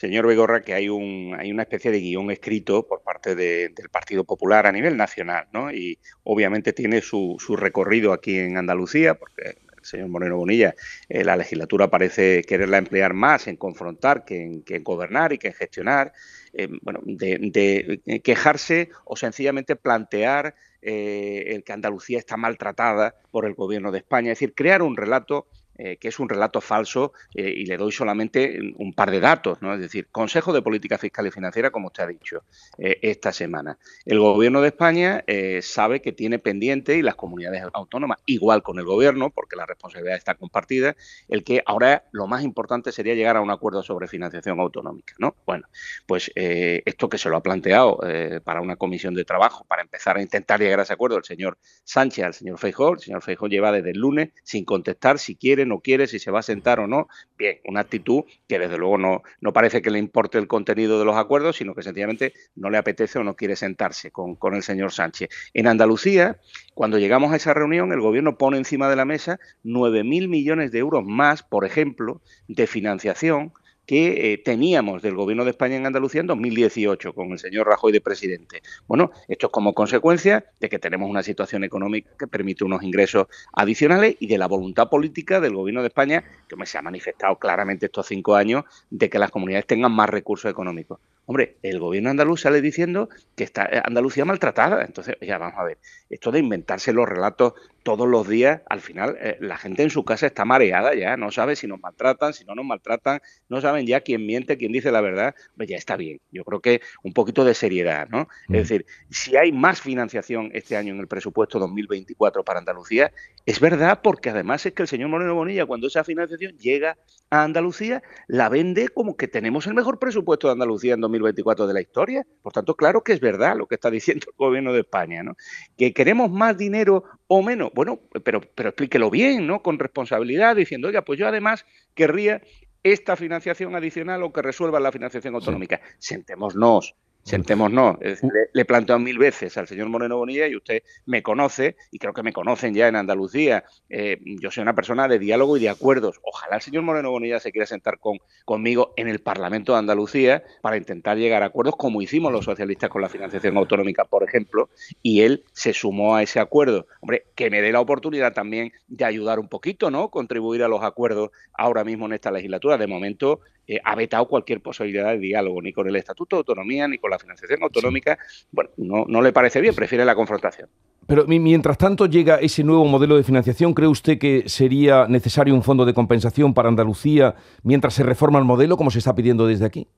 señor 0.03 0.27
Begorra, 0.27 0.63
que 0.63 0.75
hay, 0.75 0.89
un, 0.89 1.37
hay 1.39 1.53
una 1.53 1.63
especie 1.63 1.93
de 1.93 2.01
guion 2.01 2.29
escrito 2.33 2.89
por 2.89 3.03
parte 3.05 3.37
del 3.37 3.89
Partido 3.89 4.25
Popular 4.25 4.67
a 4.67 4.73
nivel 4.73 4.97
nacional, 4.97 5.47
¿no? 5.53 5.71
Y 5.71 5.97
obviamente 6.25 6.73
tiene 6.73 7.01
su, 7.01 7.39
recorrido 7.57 8.13
aquí 8.13 8.37
en 8.37 8.57
Andalucía, 8.57 9.15
porque 9.15 9.59
el 9.79 9.85
señor 9.85 10.09
Moreno 10.09 10.39
Bonilla, 10.39 10.75
eh, 11.09 11.23
la 11.23 11.37
legislatura 11.37 11.89
parece 11.89 12.43
quererla 12.43 12.79
emplear 12.79 13.15
más 13.15 13.47
en 13.47 13.55
confrontar 13.55 14.25
que 14.25 14.43
en, 14.43 14.83
gobernar 14.83 15.33
y 15.35 15.39
que 15.39 15.49
en 15.49 15.55
gestionar, 15.55 16.13
eh, 16.53 16.67
bueno, 16.83 16.99
de, 17.05 18.21
quejarse 18.25 18.91
o 19.05 19.15
sencillamente 19.15 19.77
plantear 19.77 20.57
eh, 20.81 21.45
el 21.47 21.63
que 21.63 21.75
Andalucía 21.75 22.19
está 22.19 22.37
maltratada 22.37 23.15
por 23.31 23.47
el 23.47 23.55
gobierno 23.55 23.93
de 23.93 23.99
España, 23.99 24.33
es 24.33 24.41
decir, 24.41 24.53
crear 24.53 24.83
un 24.83 24.97
relato 24.97 25.47
eh, 25.85 25.97
que 25.97 26.07
es 26.07 26.21
un 26.21 26.29
relato 26.29 26.61
falso 26.61 27.13
eh, 27.35 27.53
y 27.57 27.67
le 27.67 27.77
doy 27.77 27.91
solamente 27.91 28.57
un 28.77 28.93
par 28.93 29.11
de 29.11 29.19
datos, 29.19 29.61
¿no? 29.63 29.75
Es 29.75 29.81
decir, 29.81 30.07
Consejo 30.13 30.53
de 30.53 30.63
Política 30.63 30.97
Fiscal 30.97 31.27
y 31.27 31.33
Financiera, 31.33 31.71
como 31.71 31.89
usted 31.89 32.05
ha 32.05 32.07
dicho, 32.07 32.45
eh, 32.79 33.01
esta 33.03 33.33
semana. 33.33 33.79
El 34.05 34.21
Gobierno 34.21 34.61
de 34.61 34.69
España 34.69 35.25
sabe 35.61 36.01
que 36.01 36.13
tiene 36.13 36.39
pendiente, 36.39 36.97
y 36.97 37.03
las 37.03 37.17
comunidades 37.17 37.65
autónomas, 37.73 38.19
igual 38.27 38.63
con 38.63 38.79
el 38.79 38.85
Gobierno, 38.85 39.31
porque 39.31 39.57
la 39.57 39.67
responsabilidad 39.67 40.17
está 40.17 40.37
compartida, 40.37 40.95
el 41.29 41.43
que 41.43 41.65
ahora 41.67 42.05
lo 42.13 42.29
más 42.29 42.45
importante 42.45 42.93
sería 42.93 43.15
llegar 43.15 43.37
a 43.37 43.41
un 43.41 43.51
acuerdo 43.51 43.83
sobre 43.83 44.07
financiación 44.07 44.61
autonómica, 44.61 45.15
¿no? 45.19 45.35
Bueno, 45.47 45.67
pues 46.07 46.31
esto 46.35 47.09
que 47.09 47.19
se 47.19 47.29
lo 47.29 47.37
ha 47.37 47.43
planteado 47.43 47.99
para 48.45 48.61
una 48.61 48.77
comisión 48.77 49.15
de 49.15 49.25
trabajo, 49.25 49.65
para 49.65 49.83
empezar 49.83 50.17
a 50.17 50.23
intentar 50.23 50.61
llegar 50.61 50.79
a 50.79 50.83
ese 50.85 50.93
acuerdo, 50.93 51.17
el 51.17 51.25
señor 51.25 51.59
Sánchez 51.85 52.25
al 52.25 52.35
señor 52.35 52.59
Feijó, 52.59 52.93
el 52.93 53.01
señor 53.01 53.23
Feijó 53.23 53.49
lleva 53.49 53.73
desde 53.73 53.91
el 53.91 53.99
lunes 53.99 54.31
sin 54.45 54.65
contestar 54.65 55.19
si 55.19 55.35
quiere 55.35 55.67
no 55.73 55.81
quiere, 55.81 56.07
si 56.07 56.19
se 56.19 56.31
va 56.31 56.41
a 56.41 56.43
sentar 56.43 56.81
o 56.81 56.87
no. 56.87 57.09
Bien, 57.39 57.59
una 57.65 57.81
actitud 57.81 58.25
que 58.47 58.59
desde 58.59 58.79
luego 58.79 58.99
no, 58.99 59.23
no 59.41 59.53
parece 59.53 59.81
que 59.81 59.91
le 59.91 59.99
importe 59.99 60.39
el 60.39 60.47
contenido 60.47 60.99
de 60.99 61.05
los 61.05 61.17
acuerdos, 61.17 61.57
sino 61.57 61.75
que 61.75 61.83
sencillamente 61.83 62.35
no 62.55 62.71
le 62.71 62.79
apetece 62.79 63.19
o 63.19 63.25
no 63.25 63.35
quiere 63.35 63.57
sentarse 63.57 64.11
con, 64.11 64.37
con 64.37 64.55
el 64.55 64.63
señor 64.63 64.93
Sánchez. 64.93 65.31
En 65.55 65.67
Andalucía, 65.67 66.39
cuando 66.75 66.99
llegamos 66.99 67.33
a 67.33 67.37
esa 67.37 67.55
reunión, 67.55 67.93
el 67.93 68.01
gobierno 68.01 68.37
pone 68.37 68.59
encima 68.59 68.89
de 68.89 68.97
la 68.97 69.05
mesa 69.05 69.41
9.000 69.65 70.29
millones 70.29 70.73
de 70.73 70.79
euros 70.79 71.05
más, 71.05 71.43
por 71.43 71.65
ejemplo, 71.65 72.21
de 72.49 72.67
financiación 72.67 73.53
que 73.87 74.33
eh, 74.33 74.39
teníamos 74.39 75.03
del 75.03 75.15
Gobierno 75.15 75.45
de 75.45 75.51
España 75.51 75.77
en 75.77 75.87
Andalucía 75.87 76.21
en 76.21 76.29
2018 76.29 77.13
con 77.13 77.33
el 77.33 77.39
señor 77.39 77.67
Rajoy 77.67 77.93
de 77.93 78.01
presidente. 78.01 78.63
Bueno, 78.87 79.11
esto 79.29 79.47
es 79.47 79.53
como 79.53 79.75
consecuencia 79.75 80.45
de 80.61 80.69
que 80.69 80.79
tenemos 80.79 81.11
una 81.11 81.23
situación 81.23 81.65
económica 81.65 82.11
que 82.19 82.27
permite 82.27 82.65
unos 82.65 82.83
ingresos 82.83 83.27
adicionales 83.53 84.17
y 84.21 84.27
de 84.27 84.39
la 84.39 84.47
voluntad 84.47 84.89
política 84.89 85.41
del 85.41 85.55
Gobierno 85.55 85.83
de 85.83 85.89
España, 85.89 86.25
que 86.49 86.57
me 86.57 86.67
se 86.67 86.79
ha 86.79 86.83
manifestado 86.83 87.37
claramente 87.37 87.87
estos 87.87 88.07
cinco 88.07 88.37
años, 88.37 88.65
de 88.91 89.11
que 89.11 89.19
las 89.19 89.31
comunidades 89.31 89.67
tengan 89.67 89.93
más 89.93 90.09
recursos 90.09 90.51
económicos. 90.51 90.99
Hombre, 91.27 91.57
el 91.63 91.79
gobierno 91.79 92.11
andaluz 92.11 92.41
sale 92.41 92.61
diciendo 92.61 93.09
que 93.37 93.45
está 93.45 93.67
eh, 93.67 93.81
Andalucía 93.85 94.25
maltratada. 94.25 94.85
Entonces, 94.85 95.17
ya 95.21 95.39
vamos 95.39 95.59
a 95.59 95.65
ver, 95.65 95.79
esto 96.11 96.33
de 96.33 96.41
inventarse 96.41 96.93
los 96.93 97.09
relatos 97.09 97.55
todos 97.83 98.09
los 98.09 98.29
días, 98.29 98.63
al 98.69 98.81
final 98.81 99.17
eh, 99.21 99.37
la 99.41 99.57
gente 99.57 99.83
en 99.83 99.91
su 99.91 100.05
casa 100.05 100.27
está 100.27 100.45
mareada 100.45 100.95
ya, 100.95 101.17
no 101.17 101.31
sabe 101.31 101.57
si 101.57 101.67
nos 101.67 101.81
maltratan, 101.81 102.33
si 102.33 102.45
no 102.45 102.55
nos 102.55 102.65
maltratan, 102.65 103.21
no 103.49 103.61
saben 103.61 103.87
ya 103.87 104.01
quién 104.01 104.25
miente, 104.25 104.57
quién 104.57 104.73
dice 104.73 104.93
la 104.93 105.01
verdad, 105.01 105.35
pues 105.57 105.69
ya 105.69 105.77
está 105.77 105.97
bien. 105.97 106.21
Yo 106.31 106.45
creo 106.45 106.61
que 106.61 106.81
un 107.03 107.13
poquito 107.13 107.45
de 107.45 107.55
seriedad, 107.55 108.09
¿no? 108.09 108.29
Es 108.45 108.49
mm. 108.49 108.53
decir, 108.53 108.87
si 109.11 109.37
hay 109.37 109.53
más 109.53 109.81
financiación 109.81 110.51
este 110.55 110.77
año 110.77 110.95
en 110.95 111.01
el 111.01 111.09
presupuesto 111.09 111.59
2024 111.59 112.45
para 112.45 112.61
Andalucía, 112.61 113.13
Es 113.45 113.59
verdad, 113.59 114.01
porque 114.03 114.31
además 114.31 114.65
es 114.67 114.73
que 114.73 114.83
el 114.83 114.89
señor 114.89 115.09
Moreno 115.09 115.35
Bonilla, 115.35 115.67
cuando 115.67 115.89
esa 115.89 116.05
financiación 116.05 116.57
llega 116.59 116.97
a 117.29 117.43
Andalucía, 117.43 118.03
la 118.29 118.49
vende 118.49 118.89
como 118.89 119.17
que 119.17 119.27
tenemos 119.27 119.67
el 119.67 119.75
mejor 119.75 119.99
presupuesto 119.99 120.47
de 120.47 120.53
Andalucía 120.53 120.95
en 120.95 121.01
2024 121.01 121.67
de 121.67 121.75
la 121.75 121.81
historia. 121.81 122.27
Por 122.41 122.53
tanto, 122.53 122.77
claro 122.77 123.03
que 123.03 123.13
es 123.13 123.21
verdad 123.21 123.57
lo 123.57 123.67
que 123.67 123.75
está 123.75 123.91
diciendo 123.91 124.27
el 124.29 124.35
gobierno 124.37 124.73
de 124.73 124.81
España, 124.81 125.25
¿no? 125.25 125.37
Que 125.77 125.93
queremos 125.93 126.31
más 126.31 126.57
dinero 126.57 127.05
o 127.27 127.43
menos. 127.43 127.71
Bueno, 127.75 128.01
pero, 128.23 128.41
pero 128.55 128.69
explíquelo 128.69 129.11
bien, 129.11 129.47
¿no? 129.47 129.61
Con 129.61 129.79
responsabilidad, 129.79 130.55
diciendo, 130.55 130.87
oiga, 130.87 131.03
pues 131.03 131.19
yo 131.19 131.27
además 131.27 131.67
querría 131.95 132.43
esta 132.85 133.17
financiación 133.17 133.75
adicional 133.75 134.23
o 134.23 134.33
que 134.33 134.43
resuelva 134.43 134.79
la 134.79 134.93
financiación 134.93 135.35
autonómica. 135.35 135.81
Sentémonos, 135.99 136.95
Sentémonos, 137.25 137.99
le, 138.01 138.17
le 138.53 138.65
planteo 138.65 138.99
mil 138.99 139.17
veces 139.17 139.57
al 139.57 139.69
señor 139.69 139.89
Moreno 139.89 140.17
Bonilla 140.17 140.49
y 140.49 140.57
usted 140.57 140.83
me 141.07 141.23
conoce, 141.23 141.77
y 141.91 141.99
creo 141.99 142.13
que 142.13 142.23
me 142.23 142.33
conocen 142.33 142.75
ya 142.75 142.89
en 142.89 142.97
Andalucía. 142.97 143.65
Eh, 143.89 144.19
yo 144.41 144.51
soy 144.51 144.63
una 144.63 144.75
persona 144.75 145.07
de 145.07 145.19
diálogo 145.19 145.57
y 145.57 145.61
de 145.61 145.69
acuerdos. 145.69 146.21
Ojalá 146.23 146.57
el 146.57 146.63
señor 146.63 146.83
Moreno 146.83 147.11
Bonilla 147.11 147.39
se 147.39 147.53
quiera 147.53 147.67
sentar 147.67 147.99
con, 148.01 148.19
conmigo 148.45 148.93
en 148.97 149.09
el 149.09 149.21
Parlamento 149.21 149.73
de 149.73 149.79
Andalucía 149.79 150.43
para 150.63 150.77
intentar 150.77 151.17
llegar 151.17 151.43
a 151.43 151.47
acuerdos, 151.47 151.77
como 151.77 152.03
hicimos 152.03 152.33
los 152.33 152.45
socialistas 152.45 152.91
con 152.91 153.03
la 153.03 153.09
financiación 153.09 153.57
autonómica, 153.57 154.05
por 154.05 154.25
ejemplo, 154.25 154.69
y 155.01 155.23
él 155.23 155.45
se 155.53 155.73
sumó 155.73 156.17
a 156.17 156.23
ese 156.23 156.41
acuerdo. 156.41 156.87
Hombre, 157.01 157.27
que 157.37 157.51
me 157.51 157.63
dé 157.63 157.71
la 157.71 157.81
oportunidad 157.81 158.33
también 158.33 158.73
de 158.89 159.05
ayudar 159.05 159.39
un 159.39 159.49
poquito, 159.49 159.91
¿no? 159.91 160.11
Contribuir 160.11 160.65
a 160.65 160.69
los 160.69 160.83
acuerdos 160.83 161.31
ahora 161.55 161.85
mismo 161.85 162.07
en 162.07 162.15
esta 162.15 162.31
legislatura. 162.31 162.79
De 162.79 162.87
momento, 162.87 163.41
eh, 163.67 163.79
ha 163.85 163.95
vetado 163.95 164.27
cualquier 164.27 164.61
posibilidad 164.61 165.13
de 165.13 165.19
diálogo, 165.19 165.63
ni 165.63 165.73
con 165.73 165.89
el 165.89 165.97
Estatuto 165.97 166.37
de 166.37 166.39
Autonomía, 166.41 166.89
ni 166.89 166.99
con 166.99 167.11
la 167.11 167.19
financiación 167.19 167.63
autonómica. 167.63 168.19
Bueno, 168.51 168.71
no, 168.77 169.05
no 169.07 169.23
le 169.23 169.33
parece 169.33 169.61
bien, 169.61 169.75
prefiere 169.75 170.05
la 170.05 170.15
confrontación. 170.15 170.69
Pero 171.07 171.27
mientras 171.27 171.79
tanto 171.79 172.07
llega 172.07 172.37
ese 172.37 172.65
nuevo 172.65 172.85
modelo 172.85 173.17
de 173.17 173.25
financiación, 173.25 173.75
¿cree 173.75 173.89
usted 173.89 174.19
que 174.19 174.49
sería 174.49 175.07
necesario 175.09 175.55
un 175.55 175.63
fondo 175.63 175.85
de 175.85 175.95
compensación 175.95 176.55
para 176.55 176.69
Andalucía 176.69 177.35
mientras 177.63 177.95
se 177.95 178.03
reforma 178.03 178.39
el 178.39 178.45
modelo, 178.45 178.77
como 178.77 178.91
se 178.91 178.99
está 178.99 179.15
pidiendo 179.15 179.47
desde 179.47 179.67
aquí? 179.67 179.89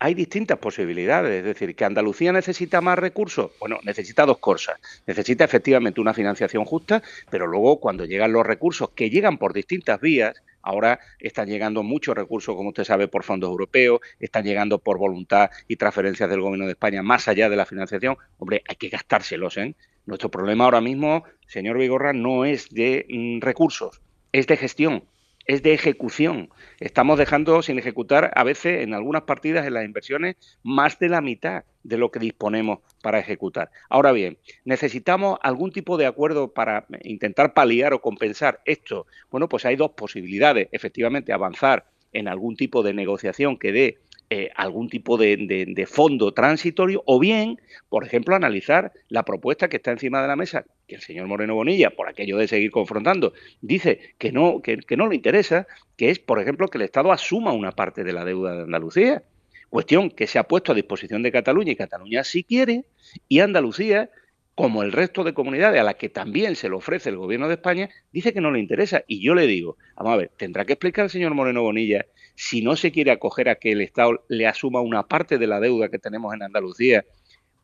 hay 0.00 0.14
distintas 0.14 0.58
posibilidades. 0.58 1.38
Es 1.38 1.44
decir, 1.44 1.74
que 1.74 1.84
Andalucía 1.84 2.32
necesita 2.32 2.80
más 2.80 2.98
recursos. 2.98 3.50
Bueno, 3.58 3.78
necesita 3.82 4.26
dos 4.26 4.38
cosas. 4.38 4.78
Necesita 5.06 5.44
efectivamente 5.44 6.00
una 6.00 6.14
financiación 6.14 6.64
justa, 6.64 7.02
pero 7.30 7.46
luego 7.46 7.80
cuando 7.80 8.04
llegan 8.04 8.32
los 8.32 8.46
recursos 8.46 8.90
que 8.90 9.10
llegan 9.10 9.38
por 9.38 9.52
distintas 9.52 10.00
vías, 10.00 10.40
Ahora 10.62 11.00
están 11.18 11.48
llegando 11.48 11.82
muchos 11.82 12.16
recursos, 12.16 12.54
como 12.54 12.70
usted 12.70 12.84
sabe, 12.84 13.08
por 13.08 13.24
fondos 13.24 13.50
europeos, 13.50 14.00
están 14.18 14.44
llegando 14.44 14.78
por 14.78 14.98
voluntad 14.98 15.50
y 15.66 15.76
transferencias 15.76 16.28
del 16.28 16.40
Gobierno 16.40 16.66
de 16.66 16.72
España, 16.72 17.02
más 17.02 17.28
allá 17.28 17.48
de 17.48 17.56
la 17.56 17.66
financiación. 17.66 18.16
Hombre, 18.38 18.62
hay 18.68 18.76
que 18.76 18.88
gastárselos. 18.88 19.56
¿eh? 19.56 19.74
Nuestro 20.06 20.30
problema 20.30 20.64
ahora 20.64 20.80
mismo, 20.80 21.24
señor 21.46 21.78
Vigorra, 21.78 22.12
no 22.12 22.44
es 22.44 22.68
de 22.70 23.06
mm, 23.08 23.40
recursos, 23.40 24.00
es 24.32 24.46
de 24.46 24.56
gestión 24.56 25.04
es 25.48 25.62
de 25.62 25.72
ejecución. 25.72 26.50
Estamos 26.78 27.18
dejando 27.18 27.62
sin 27.62 27.78
ejecutar 27.78 28.30
a 28.36 28.44
veces 28.44 28.82
en 28.82 28.92
algunas 28.94 29.22
partidas 29.22 29.66
en 29.66 29.74
las 29.74 29.84
inversiones 29.84 30.36
más 30.62 30.98
de 30.98 31.08
la 31.08 31.22
mitad 31.22 31.64
de 31.82 31.96
lo 31.96 32.10
que 32.10 32.20
disponemos 32.20 32.80
para 33.02 33.18
ejecutar. 33.18 33.70
Ahora 33.88 34.12
bien, 34.12 34.36
¿necesitamos 34.64 35.38
algún 35.42 35.72
tipo 35.72 35.96
de 35.96 36.04
acuerdo 36.04 36.52
para 36.52 36.86
intentar 37.02 37.54
paliar 37.54 37.94
o 37.94 38.02
compensar 38.02 38.60
esto? 38.66 39.06
Bueno, 39.30 39.48
pues 39.48 39.64
hay 39.64 39.74
dos 39.74 39.92
posibilidades. 39.92 40.68
Efectivamente, 40.70 41.32
avanzar 41.32 41.86
en 42.12 42.28
algún 42.28 42.54
tipo 42.54 42.82
de 42.82 42.92
negociación 42.92 43.58
que 43.58 43.72
dé 43.72 43.98
eh, 44.30 44.50
algún 44.54 44.90
tipo 44.90 45.16
de, 45.16 45.86
fondo 45.90 46.32
transitorio 46.32 47.02
o 47.06 47.18
bien, 47.18 47.60
por 47.88 48.04
ejemplo, 48.04 48.36
analizar 48.36 48.92
la 49.08 49.24
propuesta 49.24 49.68
que 49.68 49.78
está 49.78 49.90
encima 49.90 50.20
de 50.20 50.28
la 50.28 50.36
mesa, 50.36 50.66
que 50.86 50.96
el 50.96 51.00
señor 51.00 51.26
Moreno 51.26 51.54
Bonilla, 51.54 51.90
por 51.90 52.08
aquello 52.08 52.36
de 52.36 52.46
seguir 52.46 52.70
confrontando, 52.70 53.32
dice 53.62 54.14
que 54.18 54.30
no, 54.30 54.60
que, 54.60 54.76
que 54.78 54.98
no 54.98 55.08
le 55.08 55.14
interesa, 55.14 55.66
que 55.96 56.10
es, 56.10 56.18
por 56.18 56.40
ejemplo, 56.40 56.68
que 56.68 56.76
el 56.76 56.84
Estado 56.84 57.10
asuma 57.10 57.52
una 57.52 57.72
parte 57.72 58.04
de 58.04 58.12
la 58.12 58.26
deuda 58.26 58.54
de 58.54 58.62
Andalucía. 58.64 59.22
Cuestión 59.70 60.10
que 60.10 60.26
se 60.26 60.38
ha 60.38 60.44
puesto 60.44 60.72
a 60.72 60.74
disposición 60.74 61.22
de 61.22 61.32
Cataluña 61.32 61.72
y 61.72 61.76
Cataluña 61.76 62.22
sí 62.22 62.44
quiere, 62.44 62.84
y 63.28 63.40
Andalucía 63.40 64.10
como 64.58 64.82
el 64.82 64.90
resto 64.90 65.22
de 65.22 65.34
comunidades 65.34 65.80
a 65.80 65.84
las 65.84 65.94
que 65.94 66.08
también 66.08 66.56
se 66.56 66.68
le 66.68 66.74
ofrece 66.74 67.10
el 67.10 67.16
gobierno 67.16 67.46
de 67.46 67.54
España, 67.54 67.90
dice 68.10 68.32
que 68.32 68.40
no 68.40 68.50
le 68.50 68.58
interesa. 68.58 69.04
Y 69.06 69.22
yo 69.22 69.36
le 69.36 69.46
digo, 69.46 69.76
vamos 69.94 70.14
a 70.14 70.16
ver, 70.16 70.32
tendrá 70.36 70.64
que 70.64 70.72
explicar 70.72 71.04
el 71.04 71.10
señor 71.10 71.32
Moreno 71.32 71.62
Bonilla 71.62 72.06
si 72.34 72.60
no 72.60 72.74
se 72.74 72.90
quiere 72.90 73.12
acoger 73.12 73.48
a 73.50 73.54
que 73.54 73.70
el 73.70 73.82
Estado 73.82 74.24
le 74.26 74.48
asuma 74.48 74.80
una 74.80 75.04
parte 75.04 75.38
de 75.38 75.46
la 75.46 75.60
deuda 75.60 75.90
que 75.90 76.00
tenemos 76.00 76.34
en 76.34 76.42
Andalucía, 76.42 77.04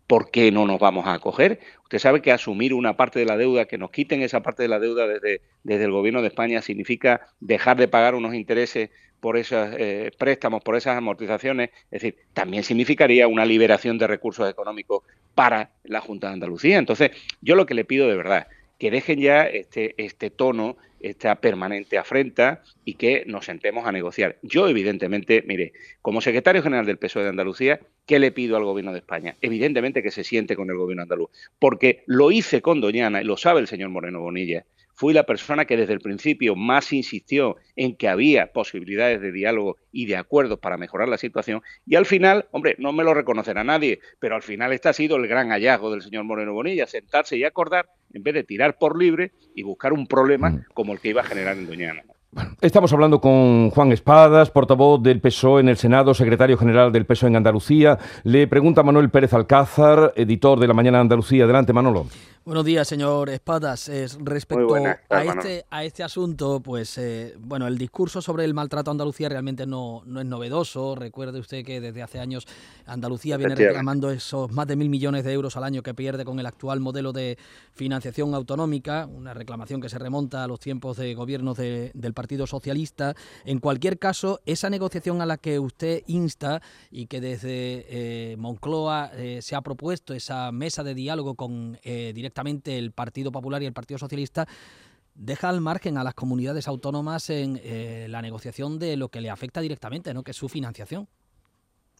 ¿por 0.07 0.31
qué 0.31 0.53
no 0.53 0.67
nos 0.67 0.79
vamos 0.79 1.09
a 1.09 1.15
acoger? 1.15 1.59
Usted 1.83 1.99
sabe 1.99 2.23
que 2.23 2.31
asumir 2.31 2.73
una 2.73 2.97
parte 2.97 3.19
de 3.19 3.27
la 3.27 3.37
deuda, 3.37 3.65
que 3.65 3.77
nos 3.77 3.91
quiten 3.91 4.23
esa 4.23 4.45
parte 4.45 4.63
de 4.63 4.69
la 4.69 4.79
deuda 4.79 5.09
desde, 5.09 5.41
desde 5.65 5.87
el 5.87 5.91
gobierno 5.91 6.23
de 6.23 6.29
España, 6.29 6.63
significa 6.63 7.23
dejar 7.41 7.77
de 7.77 7.89
pagar 7.89 8.15
unos 8.15 8.35
intereses 8.35 8.91
por 9.25 9.39
esos 9.39 9.71
eh, 9.79 10.11
préstamos, 10.19 10.63
por 10.63 10.77
esas 10.77 10.99
amortizaciones, 10.99 11.71
es 11.91 12.03
decir, 12.03 12.17
también 12.35 12.63
significaría 12.63 13.27
una 13.27 13.47
liberación 13.47 13.97
de 13.97 14.07
recursos 14.07 14.51
económicos 14.51 15.03
para 15.35 15.71
la 15.85 16.03
Junta 16.03 16.27
de 16.27 16.35
Andalucía. 16.35 16.77
Entonces, 16.77 17.11
yo 17.41 17.55
lo 17.55 17.65
que 17.65 17.73
le 17.73 17.87
pido 17.87 18.07
de 18.07 18.19
verdad, 18.19 18.49
que 18.79 18.91
dejen 18.91 19.19
ya 19.21 19.45
este, 19.45 19.95
este 19.97 20.29
tono, 20.29 20.77
esta 21.01 21.37
permanente 21.37 21.97
afrenta 21.97 22.63
y 22.85 22.97
que 22.97 23.25
nos 23.27 23.47
sentemos 23.47 23.87
a 23.87 23.93
negociar. 23.93 24.37
Yo, 24.43 24.69
evidentemente, 24.69 25.43
mire, 25.47 25.73
como 26.03 26.21
secretario 26.21 26.63
general 26.63 26.85
del 26.85 26.99
PSOE 26.99 27.23
de 27.23 27.31
Andalucía, 27.31 27.81
¿qué 28.05 28.19
le 28.19 28.31
pido 28.31 28.59
al 28.59 28.65
gobierno 28.65 28.93
de 28.93 28.99
España? 28.99 29.37
Evidentemente 29.41 30.03
que 30.03 30.11
se 30.11 30.23
siente 30.23 30.55
con 30.55 30.69
el 30.69 30.77
gobierno 30.77 31.05
andaluz, 31.05 31.31
porque 31.59 32.03
lo 32.05 32.31
hice 32.31 32.61
con 32.61 32.83
Doñana, 32.83 33.23
y 33.23 33.25
lo 33.25 33.39
sabe 33.39 33.61
el 33.61 33.69
señor 33.69 33.89
Moreno 33.89 34.21
Bonilla, 34.21 34.67
fui 34.95 35.13
la 35.13 35.25
persona 35.25 35.65
que 35.65 35.77
desde 35.77 35.93
el 35.93 36.01
principio 36.01 36.57
más 36.57 36.93
insistió 36.93 37.57
en 37.77 37.97
que 37.97 38.09
había 38.09 38.53
posibilidades 38.53 39.21
de 39.21 39.33
diálogo 39.33 39.77
y 39.93 40.07
de 40.07 40.17
acuerdos 40.17 40.59
para 40.61 40.77
mejorar 40.77 41.09
la 41.09 41.19
situación. 41.19 41.63
Y 41.87 41.97
al 41.97 42.07
final, 42.07 42.47
hombre, 42.53 42.77
no 42.79 42.93
me 42.93 43.05
lo 43.05 43.13
reconocerá 43.13 43.65
nadie, 43.65 44.01
pero 44.19 44.37
al 44.37 44.43
final 44.43 44.73
este 44.73 44.89
ha 44.89 44.93
sido 44.93 45.17
el 45.17 45.27
gran 45.27 45.51
hallazgo 45.51 45.91
del 45.91 46.03
señor 46.03 46.25
Moreno 46.25 46.53
Bonilla, 46.53 46.87
sentarse 46.87 47.37
y 47.37 47.45
acordar 47.45 47.87
en 48.13 48.23
vez 48.23 48.35
de 48.35 48.45
tirar 48.45 48.79
por 48.79 48.99
libre 48.99 49.33
y 49.55 49.63
buscar 49.63 49.93
un 49.93 50.07
problema 50.07 50.51
mm. 50.51 50.65
como 50.73 50.93
el 50.93 51.01
que 51.01 51.09
iba 51.09 51.21
a 51.21 51.25
generar 51.25 51.57
en 51.57 51.67
Doñana. 51.67 52.03
estamos 52.61 52.93
hablando 52.93 53.21
con 53.21 53.71
Juan 53.71 53.93
Espadas, 53.93 54.51
portavoz 54.51 55.03
del 55.03 55.21
PSOE 55.21 55.61
en 55.61 55.69
el 55.69 55.77
Senado, 55.77 56.15
secretario 56.15 56.57
general 56.57 56.93
del 56.93 57.07
PSOE 57.07 57.31
en 57.31 57.37
Andalucía. 57.37 57.99
Le 58.23 58.47
pregunta 58.47 58.83
Manuel 58.83 59.11
Pérez 59.11 59.33
Alcázar, 59.35 60.13
editor 60.17 60.61
de 60.61 60.69
La 60.69 60.75
Mañana 60.75 60.99
de 60.99 61.03
Andalucía. 61.03 61.45
Adelante, 61.45 61.73
Manolo. 61.73 62.07
Buenos 62.47 62.67
días, 62.67 62.87
señor 62.87 63.31
Espadas. 63.31 63.91
respecto 64.19 64.75
a, 65.09 65.25
este, 65.25 65.65
a 65.71 65.83
este 65.83 66.03
asunto, 66.03 66.61
pues 66.61 66.99
eh, 66.99 67.35
bueno, 67.39 67.67
el 67.67 67.79
discurso 67.79 68.21
sobre 68.21 68.45
el 68.45 68.53
maltrato 68.53 68.91
a 68.91 68.93
Andalucía 68.93 69.31
realmente 69.31 69.65
no, 69.65 70.03
no 70.05 70.21
es 70.21 70.27
novedoso. 70.27 70.95
Recuerde 70.95 71.39
usted 71.39 71.65
que 71.65 71.81
desde 71.81 72.03
hace 72.03 72.21
años 72.21 72.47
Andalucía 72.85 73.39
viene 73.39 73.55
reclamando 73.55 74.11
esos 74.11 74.53
más 74.53 74.67
de 74.67 74.77
mil 74.77 74.91
millones 74.91 75.25
de 75.25 75.33
euros 75.33 75.57
al 75.57 75.65
año 75.65 75.83
que 75.83 75.95
pierde 75.95 76.27
con 76.27 76.39
el 76.39 76.45
actual 76.45 76.81
modelo 76.81 77.15
de 77.15 77.39
financiación 77.73 78.35
autonómica, 78.35 79.07
una 79.07 79.33
reclamación 79.33 79.81
que 79.81 79.89
se 79.89 79.99
remonta 79.99 80.45
a 80.45 80.47
los 80.47 80.61
tiempos 80.61 80.99
de 80.99 81.15
gobiernos 81.15 81.57
del 81.57 82.13
Partido 82.15 82.47
Socialista. 82.47 83.15
En 83.47 83.59
cualquier 83.59 83.99
caso, 83.99 84.43
esa 84.45 84.69
negociación 84.69 85.23
a 85.23 85.27
la 85.27 85.39
que 85.39 85.59
usted 85.59 86.03
insta 86.09 86.61
y 86.91 87.07
que 87.07 87.23
desde 87.23 87.87
eh, 87.89 88.37
Moncloa 88.37 89.13
eh, 89.15 89.41
se 89.41 89.57
ha 89.57 89.63
propuesto, 89.63 90.13
esa 90.13 90.53
mesa 90.53 90.85
de 90.85 90.95
diálogo 90.95 91.37
con 91.37 91.79
directamente 92.35 92.79
el 92.79 92.91
Partido 92.91 93.31
Popular 93.31 93.63
y 93.63 93.67
el 93.67 93.73
Partido 93.73 93.97
Socialista, 93.97 94.49
deja 95.15 95.49
al 95.49 95.61
margen 95.61 95.97
a 95.99 96.03
las 96.03 96.15
comunidades 96.15 96.67
autónomas 96.67 97.31
en 97.31 97.61
eh, 97.63 98.09
la 98.11 98.23
negociación 98.23 98.81
de 98.81 98.97
lo 98.97 99.09
que 99.09 99.21
le 99.21 99.31
afecta 99.31 99.61
directamente, 99.61 100.13
¿no? 100.13 100.25
que 100.25 100.33
es 100.33 100.37
su 100.37 100.49
financiación. 100.49 101.07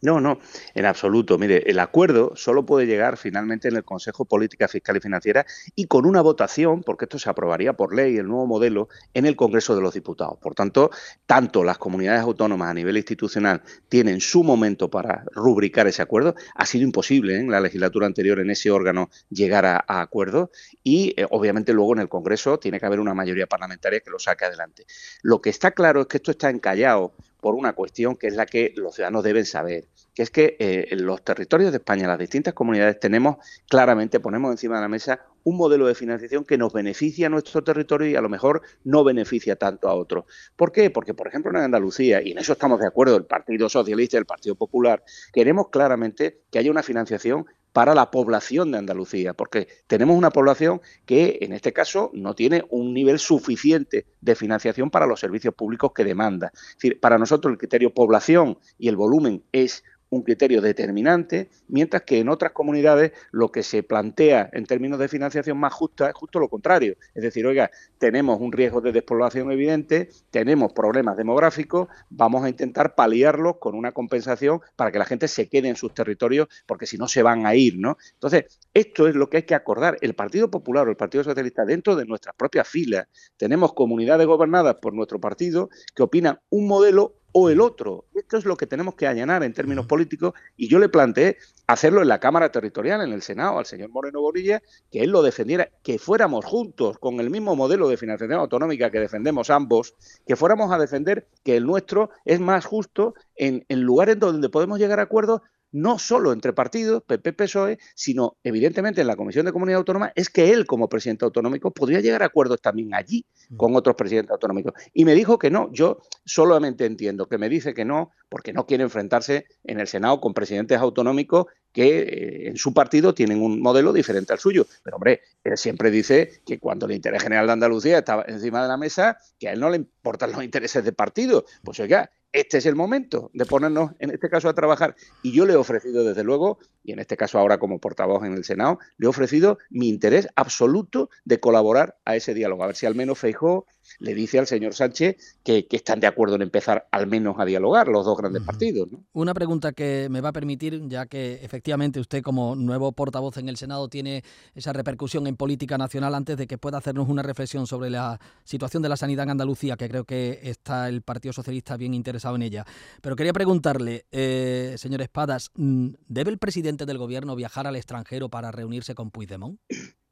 No, 0.01 0.19
no, 0.19 0.39
en 0.73 0.85
absoluto. 0.85 1.37
Mire, 1.37 1.63
el 1.69 1.79
acuerdo 1.79 2.33
solo 2.35 2.65
puede 2.65 2.85
llegar 2.85 3.15
finalmente 3.15 3.69
en 3.69 3.77
el 3.77 3.85
Consejo 3.85 4.25
Política 4.25 4.67
Fiscal 4.67 4.97
y 4.97 4.99
Financiera 4.99 5.45
y 5.73 5.87
con 5.87 6.05
una 6.05 6.21
votación, 6.21 6.83
porque 6.83 7.05
esto 7.05 7.17
se 7.17 7.29
aprobaría 7.29 7.73
por 7.73 7.95
ley, 7.95 8.17
el 8.17 8.27
nuevo 8.27 8.45
modelo, 8.45 8.89
en 9.13 9.25
el 9.25 9.37
Congreso 9.37 9.73
de 9.73 9.81
los 9.81 9.93
Diputados. 9.93 10.37
Por 10.39 10.53
tanto, 10.53 10.91
tanto 11.25 11.63
las 11.63 11.77
comunidades 11.77 12.21
autónomas 12.21 12.69
a 12.69 12.73
nivel 12.73 12.97
institucional 12.97 13.63
tienen 13.87 14.19
su 14.19 14.43
momento 14.43 14.89
para 14.89 15.23
rubricar 15.31 15.87
ese 15.87 16.01
acuerdo. 16.01 16.35
Ha 16.55 16.65
sido 16.65 16.83
imposible 16.83 17.37
¿eh? 17.37 17.39
en 17.39 17.49
la 17.49 17.61
legislatura 17.61 18.05
anterior 18.05 18.39
en 18.39 18.51
ese 18.51 18.71
órgano 18.71 19.09
llegar 19.29 19.65
a, 19.65 19.85
acuerdo 19.87 20.51
y, 20.83 21.13
eh, 21.17 21.25
obviamente, 21.29 21.73
luego 21.73 21.93
en 21.93 21.99
el 21.99 22.09
Congreso 22.09 22.59
tiene 22.59 22.79
que 22.79 22.85
haber 22.85 22.99
una 22.99 23.13
mayoría 23.13 23.47
parlamentaria 23.47 24.01
que 24.01 24.11
lo 24.11 24.19
saque 24.19 24.45
adelante. 24.45 24.85
Lo 25.23 25.41
que 25.41 25.49
está 25.49 25.71
claro 25.71 26.01
es 26.01 26.07
que 26.07 26.17
esto 26.17 26.31
está 26.31 26.49
encallado 26.49 27.13
por 27.45 27.53
una 27.53 27.73
cuestión 27.73 28.15
que 28.15 28.25
es 28.25 28.35
la 28.35 28.47
que 28.47 28.73
los 28.75 28.95
ciudadanos 28.95 29.23
deben 29.23 29.45
saber, 29.45 29.85
que 30.15 30.23
es 30.23 30.31
que 30.31 30.57
eh, 30.57 30.87
en 30.89 31.05
los 31.05 31.23
territorios 31.23 31.71
de 31.71 31.77
España, 31.77 32.07
las 32.07 32.17
distintas 32.17 32.55
comunidades, 32.55 32.99
tenemos 32.99 33.37
claramente, 33.69 34.19
ponemos 34.19 34.49
encima 34.49 34.77
de 34.77 34.81
la 34.81 34.87
mesa 34.87 35.19
un 35.43 35.55
modelo 35.55 35.85
de 35.85 35.93
financiación 35.93 36.43
que 36.43 36.57
nos 36.57 36.73
beneficia 36.73 37.27
a 37.27 37.29
nuestro 37.29 37.63
territorio 37.63 38.09
y 38.09 38.15
a 38.15 38.21
lo 38.21 38.29
mejor 38.29 38.63
no 38.83 39.03
beneficia 39.03 39.57
tanto 39.57 39.87
a 39.89 39.93
otros. 39.93 40.25
¿Por 40.55 40.71
qué? 40.71 40.89
Porque, 40.89 41.13
por 41.13 41.27
ejemplo, 41.27 41.51
en 41.51 41.57
Andalucía, 41.57 42.19
y 42.19 42.31
en 42.31 42.39
eso 42.39 42.53
estamos 42.53 42.79
de 42.79 42.87
acuerdo, 42.87 43.15
el 43.15 43.25
Partido 43.25 43.69
Socialista 43.69 44.17
y 44.17 44.21
el 44.21 44.25
Partido 44.25 44.55
Popular, 44.55 45.03
queremos 45.31 45.69
claramente 45.69 46.41
que 46.49 46.57
haya 46.57 46.71
una 46.71 46.81
financiación 46.81 47.45
para 47.75 47.93
la 47.93 48.09
población 48.09 48.71
de 48.71 48.77
Andalucía, 48.77 49.33
porque 49.33 49.67
tenemos 49.85 50.15
una 50.15 50.29
población 50.29 50.79
que 51.05 51.39
en 51.41 51.51
este 51.51 51.73
caso 51.73 52.09
no 52.13 52.33
tiene 52.33 52.63
un 52.69 52.93
nivel 52.93 53.19
suficiente 53.19 54.05
de 54.21 54.35
financiación 54.35 54.89
para 54.89 55.05
los 55.05 55.19
servicios 55.19 55.53
públicos 55.53 55.91
que 55.93 56.05
demanda. 56.05 56.53
Es 56.53 56.75
decir, 56.75 57.01
para 57.01 57.17
nosotros 57.17 57.51
el 57.51 57.57
criterio 57.57 57.93
población 57.93 58.57
y 58.77 58.87
el 58.87 58.95
volumen 58.95 59.43
es 59.51 59.83
un 60.09 60.21
criterio 60.21 60.61
determinante, 60.61 61.49
mientras 61.67 62.03
que 62.03 62.19
en 62.19 62.29
otras 62.29 62.51
comunidades 62.51 63.11
lo 63.31 63.51
que 63.51 63.63
se 63.63 63.83
plantea 63.83 64.49
en 64.53 64.65
términos 64.65 64.99
de 64.99 65.07
financiación 65.07 65.57
más 65.57 65.73
justa 65.73 66.09
es 66.09 66.13
justo 66.13 66.39
lo 66.39 66.49
contrario. 66.49 66.95
Es 67.13 67.23
decir, 67.23 67.45
oiga, 67.45 67.71
tenemos 67.97 68.39
un 68.39 68.51
riesgo 68.51 68.81
de 68.81 68.91
despoblación 68.91 69.51
evidente, 69.51 70.09
tenemos 70.31 70.73
problemas 70.73 71.17
demográficos, 71.17 71.87
vamos 72.09 72.43
a 72.43 72.49
intentar 72.49 72.95
paliarlos 72.95 73.57
con 73.57 73.75
una 73.75 73.91
compensación 73.91 74.61
para 74.75 74.91
que 74.91 74.99
la 74.99 75.05
gente 75.05 75.27
se 75.27 75.47
quede 75.49 75.69
en 75.69 75.75
sus 75.75 75.93
territorios, 75.93 76.47
porque 76.65 76.85
si 76.85 76.97
no 76.97 77.07
se 77.07 77.23
van 77.23 77.45
a 77.45 77.55
ir, 77.55 77.77
¿no? 77.77 77.97
Entonces, 78.13 78.59
esto 78.73 79.07
es 79.07 79.15
lo 79.15 79.29
que 79.29 79.37
hay 79.37 79.43
que 79.43 79.55
acordar. 79.55 79.97
El 80.01 80.13
Partido 80.15 80.49
Popular 80.49 80.87
o 80.87 80.89
el 80.89 80.97
Partido 80.97 81.23
Socialista, 81.23 81.65
dentro 81.65 81.95
de 81.95 82.05
nuestras 82.05 82.35
propias 82.35 82.67
filas, 82.67 83.07
tenemos 83.37 83.73
comunidades 83.73 84.27
gobernadas 84.27 84.75
por 84.75 84.93
nuestro 84.93 85.19
partido 85.19 85.69
que 85.95 86.03
opinan 86.03 86.39
un 86.49 86.67
modelo 86.67 87.15
o 87.37 87.49
el 87.49 87.59
otro. 87.59 88.05
Esto 88.13 88.37
es 88.37 88.45
lo 88.45 88.55
que 88.55 88.65
tenemos 88.65 88.95
que 88.95 89.07
allanar 89.07 89.43
en 89.43 89.53
términos 89.53 89.87
políticos 89.87 90.33
y 90.55 90.69
yo 90.69 90.79
le 90.79 90.87
planteé 90.87 91.35
hacerlo 91.67 92.01
en 92.01 92.07
la 92.07 92.21
Cámara 92.21 92.49
Territorial, 92.49 93.01
en 93.01 93.11
el 93.11 93.21
Senado, 93.21 93.59
al 93.59 93.65
señor 93.65 93.89
Moreno 93.89 94.21
Borilla, 94.21 94.63
que 94.89 95.01
él 95.01 95.09
lo 95.09 95.21
defendiera, 95.21 95.69
que 95.83 95.99
fuéramos 95.99 96.45
juntos 96.45 96.97
con 96.97 97.19
el 97.19 97.29
mismo 97.29 97.57
modelo 97.57 97.89
de 97.89 97.97
financiación 97.97 98.39
autonómica 98.39 98.89
que 98.89 99.01
defendemos 99.01 99.49
ambos, 99.49 99.95
que 100.25 100.37
fuéramos 100.37 100.71
a 100.71 100.77
defender 100.77 101.27
que 101.43 101.57
el 101.57 101.65
nuestro 101.65 102.09
es 102.23 102.39
más 102.39 102.63
justo 102.63 103.15
en, 103.35 103.65
en 103.67 103.81
lugares 103.81 104.17
donde 104.17 104.47
podemos 104.47 104.79
llegar 104.79 105.01
a 105.01 105.03
acuerdos 105.03 105.41
no 105.75 105.99
solo 105.99 106.31
entre 106.31 106.53
partidos, 106.53 107.03
PP, 107.03 107.33
PSOE, 107.33 107.79
sino 107.95 108.37
evidentemente 108.45 109.01
en 109.01 109.07
la 109.07 109.17
Comisión 109.17 109.45
de 109.45 109.51
Comunidad 109.51 109.79
Autónoma, 109.79 110.13
es 110.15 110.29
que 110.29 110.53
él 110.53 110.65
como 110.65 110.87
presidente 110.87 111.25
autonómico 111.25 111.71
podría 111.71 111.99
llegar 111.99 112.23
a 112.23 112.27
acuerdos 112.27 112.61
también 112.61 112.93
allí 112.93 113.25
mm. 113.49 113.57
con 113.57 113.75
otros 113.75 113.97
presidentes 113.97 114.31
autonómicos. 114.31 114.73
Y 114.93 115.03
me 115.03 115.13
dijo 115.13 115.37
que 115.37 115.51
no, 115.51 115.69
yo 115.73 115.99
solamente 116.23 116.85
entiendo 116.85 117.27
que 117.27 117.37
me 117.37 117.49
dice 117.49 117.73
que 117.73 117.83
no 117.83 118.11
porque 118.29 118.53
no 118.53 118.65
quiere 118.65 118.85
enfrentarse 118.85 119.47
en 119.65 119.81
el 119.81 119.87
Senado 119.87 120.21
con 120.21 120.33
presidentes 120.33 120.79
autonómicos 120.79 121.47
que 121.73 121.99
eh, 121.99 122.47
en 122.47 122.55
su 122.55 122.73
partido 122.73 123.13
tienen 123.13 123.41
un 123.41 123.61
modelo 123.61 123.91
diferente 123.91 124.31
al 124.31 124.39
suyo. 124.39 124.65
Pero 124.81 124.95
hombre, 124.95 125.21
él 125.43 125.57
siempre 125.57 125.91
dice 125.91 126.41
que 126.45 126.57
cuando 126.57 126.85
el 126.85 126.93
interés 126.93 127.21
general 127.21 127.47
de 127.47 127.53
Andalucía 127.53 127.97
está 127.97 128.23
encima 128.27 128.61
de 128.61 128.69
la 128.69 128.77
mesa, 128.77 129.17
que 129.37 129.49
a 129.49 129.51
él 129.51 129.59
no 129.59 129.69
le 129.69 129.75
importan 129.75 130.31
los 130.31 130.41
intereses 130.41 130.85
de 130.85 130.93
partido. 130.93 131.43
Pues 131.63 131.81
oiga, 131.81 132.11
este 132.35 132.57
es 132.57 132.65
el 132.65 132.75
momento 132.75 133.31
de 133.33 133.45
ponernos, 133.45 133.91
en 133.99 134.11
este 134.11 134.29
caso, 134.29 134.49
a 134.49 134.53
trabajar. 134.53 134.95
Y 135.23 135.31
yo 135.31 135.45
le 135.45 135.53
he 135.53 135.55
ofrecido, 135.55 136.03
desde 136.03 136.23
luego, 136.23 136.59
y 136.83 136.91
en 136.91 136.99
este 136.99 137.15
caso 137.15 137.39
ahora 137.39 137.59
como 137.59 137.79
portavoz 137.79 138.25
en 138.25 138.33
el 138.33 138.43
Senado, 138.43 138.77
le 138.97 139.05
he 139.05 139.09
ofrecido 139.09 139.57
mi 139.69 139.87
interés 139.87 140.27
absoluto 140.35 141.09
de 141.23 141.39
colaborar 141.39 141.97
a 142.03 142.17
ese 142.17 142.33
diálogo. 142.33 142.63
A 142.63 142.67
ver 142.67 142.75
si 142.75 142.85
al 142.85 142.93
menos 142.93 143.19
Feijó 143.19 143.67
le 143.99 144.13
dice 144.13 144.39
al 144.39 144.47
señor 144.47 144.73
Sánchez 144.73 145.37
que, 145.43 145.67
están 145.71 145.99
de 145.99 146.07
acuerdo 146.07 146.35
en 146.35 146.41
empezar 146.41 146.87
al 146.91 147.07
menos 147.07 147.35
a 147.37 147.45
dialogar 147.45 147.87
los 147.87 148.05
dos 148.05 148.17
grandes 148.17 148.43
partidos. 148.43 148.87
Una 149.13 149.33
pregunta 149.33 149.73
que 149.73 150.07
me 150.09 150.21
va 150.21 150.29
a 150.29 150.33
permitir, 150.33 150.81
ya 150.87 151.05
que 151.05 151.39
efectivamente 151.43 151.99
usted 151.99 152.23
como 152.23 152.55
nuevo 152.55 152.91
portavoz 152.93 153.37
en 153.37 153.49
el 153.49 153.57
Senado 153.57 153.89
tiene 153.89 154.23
esa 154.53 154.73
repercusión 154.73 155.27
en 155.27 155.35
política 155.35 155.77
nacional, 155.77 156.15
antes 156.15 156.37
de 156.37 156.47
que 156.47 156.57
pueda 156.57 156.77
hacernos 156.77 157.09
una 157.09 157.23
reflexión 157.23 157.67
sobre 157.67 157.89
la 157.89 158.19
situación 158.43 158.81
de 158.83 158.89
la 158.89 158.97
sanidad 158.97 159.23
en 159.23 159.31
Andalucía, 159.31 159.75
que 159.75 159.89
creo 159.89 160.05
que 160.05 160.39
está 160.43 160.87
el 160.87 161.01
Partido 161.01 161.33
Socialista 161.33 161.77
bien 161.77 161.93
interesado 161.93 162.35
en 162.35 162.41
ella. 162.41 162.65
Pero 163.01 163.15
quería 163.15 163.33
preguntarle, 163.33 164.05
eh, 164.11 164.75
señor 164.77 165.01
Espadas, 165.01 165.51
¿debe 165.55 166.31
el 166.31 166.37
presidente 166.37 166.85
del 166.85 166.97
gobierno 166.97 167.35
viajar 167.35 167.67
al 167.67 167.75
extranjero 167.75 168.29
para 168.29 168.51
reunirse 168.51 168.95
con 168.95 169.11
Puigdemont? 169.11 169.59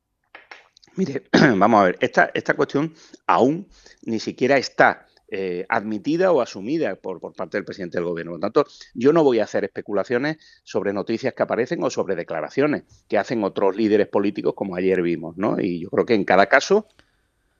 Mire, 0.95 1.23
vamos 1.57 1.81
a 1.81 1.83
ver, 1.85 1.97
esta, 2.01 2.31
esta 2.33 2.53
cuestión 2.53 2.93
aún 3.27 3.67
ni 4.03 4.19
siquiera 4.19 4.57
está 4.57 5.07
eh, 5.35 5.65
admitida 5.67 6.31
o 6.31 6.41
asumida 6.41 6.95
por, 6.95 7.19
parte 7.33 7.57
del 7.57 7.65
presidente 7.65 7.97
del 7.97 8.05
gobierno. 8.05 8.33
Por 8.33 8.39
lo 8.39 8.41
tanto, 8.41 8.67
yo 8.93 9.11
no 9.13 9.23
voy 9.23 9.39
a 9.39 9.45
hacer 9.45 9.63
especulaciones 9.63 10.37
sobre 10.63 10.93
noticias 10.93 11.33
que 11.33 11.41
aparecen 11.41 11.81
o 11.83 11.89
sobre 11.89 12.15
declaraciones 12.15 12.83
que 13.07 13.17
hacen 13.17 13.43
otros 13.43 13.75
líderes 13.75 14.07
políticos 14.07 14.53
como 14.55 14.75
ayer 14.75 15.01
vimos, 15.01 15.35
¿no? 15.35 15.59
Y 15.59 15.79
yo 15.79 15.89
creo 15.89 16.05
que 16.05 16.13
en 16.13 16.23
cada 16.23 16.45
caso 16.45 16.87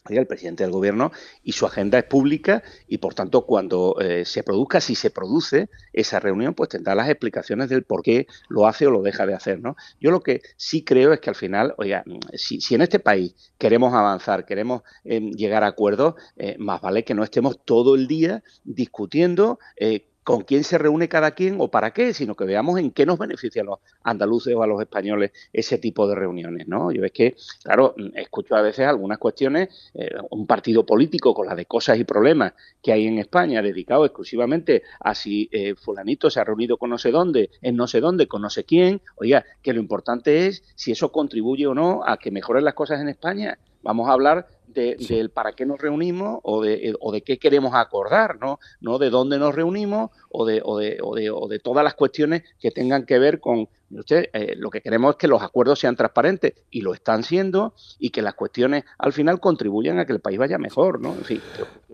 el 0.09 0.27
presidente 0.27 0.63
del 0.63 0.71
gobierno 0.71 1.11
y 1.43 1.53
su 1.53 1.65
agenda 1.65 1.97
es 1.97 2.03
pública 2.03 2.63
y 2.87 2.97
por 2.97 3.13
tanto 3.13 3.45
cuando 3.45 3.95
eh, 4.01 4.25
se 4.25 4.43
produzca, 4.43 4.81
si 4.81 4.95
se 4.95 5.09
produce 5.09 5.69
esa 5.93 6.19
reunión, 6.19 6.53
pues 6.53 6.69
tendrá 6.69 6.93
las 6.93 7.09
explicaciones 7.09 7.69
del 7.69 7.83
por 7.83 8.03
qué 8.03 8.27
lo 8.49 8.67
hace 8.67 8.87
o 8.87 8.91
lo 8.91 9.01
deja 9.01 9.25
de 9.25 9.33
hacer, 9.33 9.61
¿no? 9.61 9.75
Yo 9.99 10.11
lo 10.11 10.21
que 10.21 10.41
sí 10.57 10.83
creo 10.83 11.13
es 11.13 11.19
que 11.19 11.29
al 11.29 11.35
final, 11.35 11.73
oiga, 11.77 12.03
si, 12.33 12.59
en 12.75 12.81
este 12.81 12.99
país 12.99 13.33
queremos 13.57 13.93
avanzar, 13.93 14.45
queremos 14.45 14.81
em, 15.05 15.31
llegar 15.31 15.63
a 15.63 15.67
acuerdos, 15.67 16.15
eh, 16.35 16.57
más 16.59 16.81
vale 16.81 17.03
que 17.03 17.13
no 17.13 17.23
estemos 17.23 17.63
todo 17.63 17.95
el 17.95 18.07
día 18.07 18.43
discutiendo 18.63 19.59
eh, 19.77 20.07
con 20.23 20.41
quién 20.41 20.63
se 20.63 20.77
reúne 20.77 21.07
cada 21.07 21.31
quien 21.31 21.57
o 21.59 21.69
para 21.69 21.91
qué, 21.91 22.13
sino 22.13 22.35
que 22.35 22.45
veamos 22.45 22.79
en 22.79 22.91
qué 22.91 23.05
nos 23.05 23.17
beneficia 23.17 23.61
a 23.61 23.65
los 23.65 23.79
andaluces 24.03 24.55
o 24.55 24.63
a 24.63 24.67
los 24.67 24.79
españoles 24.81 25.31
ese 25.51 25.77
tipo 25.77 26.07
de 26.07 26.15
reuniones, 26.15 26.67
¿no? 26.67 26.91
Yo 26.91 27.03
es 27.03 27.11
que, 27.11 27.35
claro, 27.63 27.95
escucho 28.15 28.55
a 28.55 28.61
veces 28.61 28.87
algunas 28.87 29.17
cuestiones, 29.17 29.91
eh, 29.93 30.09
un 30.31 30.47
partido 30.47 30.85
político 30.85 31.33
con 31.33 31.47
las 31.47 31.57
de 31.57 31.65
cosas 31.65 31.99
y 31.99 32.03
problemas 32.03 32.53
que 32.81 32.91
hay 32.91 33.07
en 33.07 33.19
España, 33.19 33.61
dedicado 33.61 34.05
exclusivamente 34.05 34.83
a 34.99 35.15
si 35.15 35.49
eh, 35.51 35.75
fulanito 35.75 36.29
se 36.29 36.39
ha 36.39 36.43
reunido 36.43 36.77
con 36.77 36.89
no 36.89 36.97
sé 36.97 37.11
dónde, 37.11 37.49
en 37.61 37.75
no 37.75 37.87
sé 37.87 37.99
dónde, 37.99 38.27
con 38.27 38.41
no 38.41 38.49
sé 38.49 38.63
quién, 38.63 39.01
oiga, 39.15 39.45
que 39.61 39.73
lo 39.73 39.79
importante 39.79 40.47
es 40.47 40.63
si 40.75 40.91
eso 40.91 41.11
contribuye 41.11 41.67
o 41.67 41.73
no 41.73 42.01
a 42.05 42.17
que 42.17 42.31
mejoren 42.31 42.63
las 42.63 42.73
cosas 42.73 43.01
en 43.01 43.09
España. 43.09 43.57
Vamos 43.81 44.07
a 44.07 44.13
hablar 44.13 44.47
del 44.73 45.29
para 45.29 45.53
qué 45.53 45.65
nos 45.65 45.79
reunimos 45.79 46.39
o 46.43 46.61
de, 46.61 46.89
eh, 46.89 46.93
o 46.99 47.11
de 47.11 47.21
qué 47.21 47.37
queremos 47.37 47.73
acordar, 47.75 48.39
¿no? 48.39 48.59
No 48.81 48.97
de 48.97 49.09
dónde 49.09 49.37
nos 49.37 49.53
reunimos 49.55 50.11
o 50.29 50.45
de, 50.45 50.61
o 50.63 50.77
de, 50.77 50.97
o 51.01 51.15
de, 51.15 51.29
o 51.29 51.47
de 51.47 51.59
todas 51.59 51.83
las 51.83 51.93
cuestiones 51.93 52.43
que 52.59 52.71
tengan 52.71 53.05
que 53.05 53.19
ver 53.19 53.39
con, 53.39 53.67
usted, 53.99 54.29
eh, 54.33 54.55
lo 54.57 54.69
que 54.69 54.81
queremos 54.81 55.11
es 55.11 55.17
que 55.17 55.27
los 55.27 55.41
acuerdos 55.41 55.79
sean 55.79 55.95
transparentes 55.95 56.53
y 56.71 56.81
lo 56.81 56.93
están 56.93 57.23
siendo 57.23 57.73
y 57.99 58.09
que 58.09 58.21
las 58.21 58.33
cuestiones 58.33 58.83
al 58.97 59.13
final 59.13 59.39
contribuyan 59.39 59.99
a 59.99 60.05
que 60.05 60.13
el 60.13 60.19
país 60.19 60.37
vaya 60.37 60.57
mejor, 60.57 60.99
¿no? 60.99 61.13
En 61.13 61.23
fin. 61.23 61.41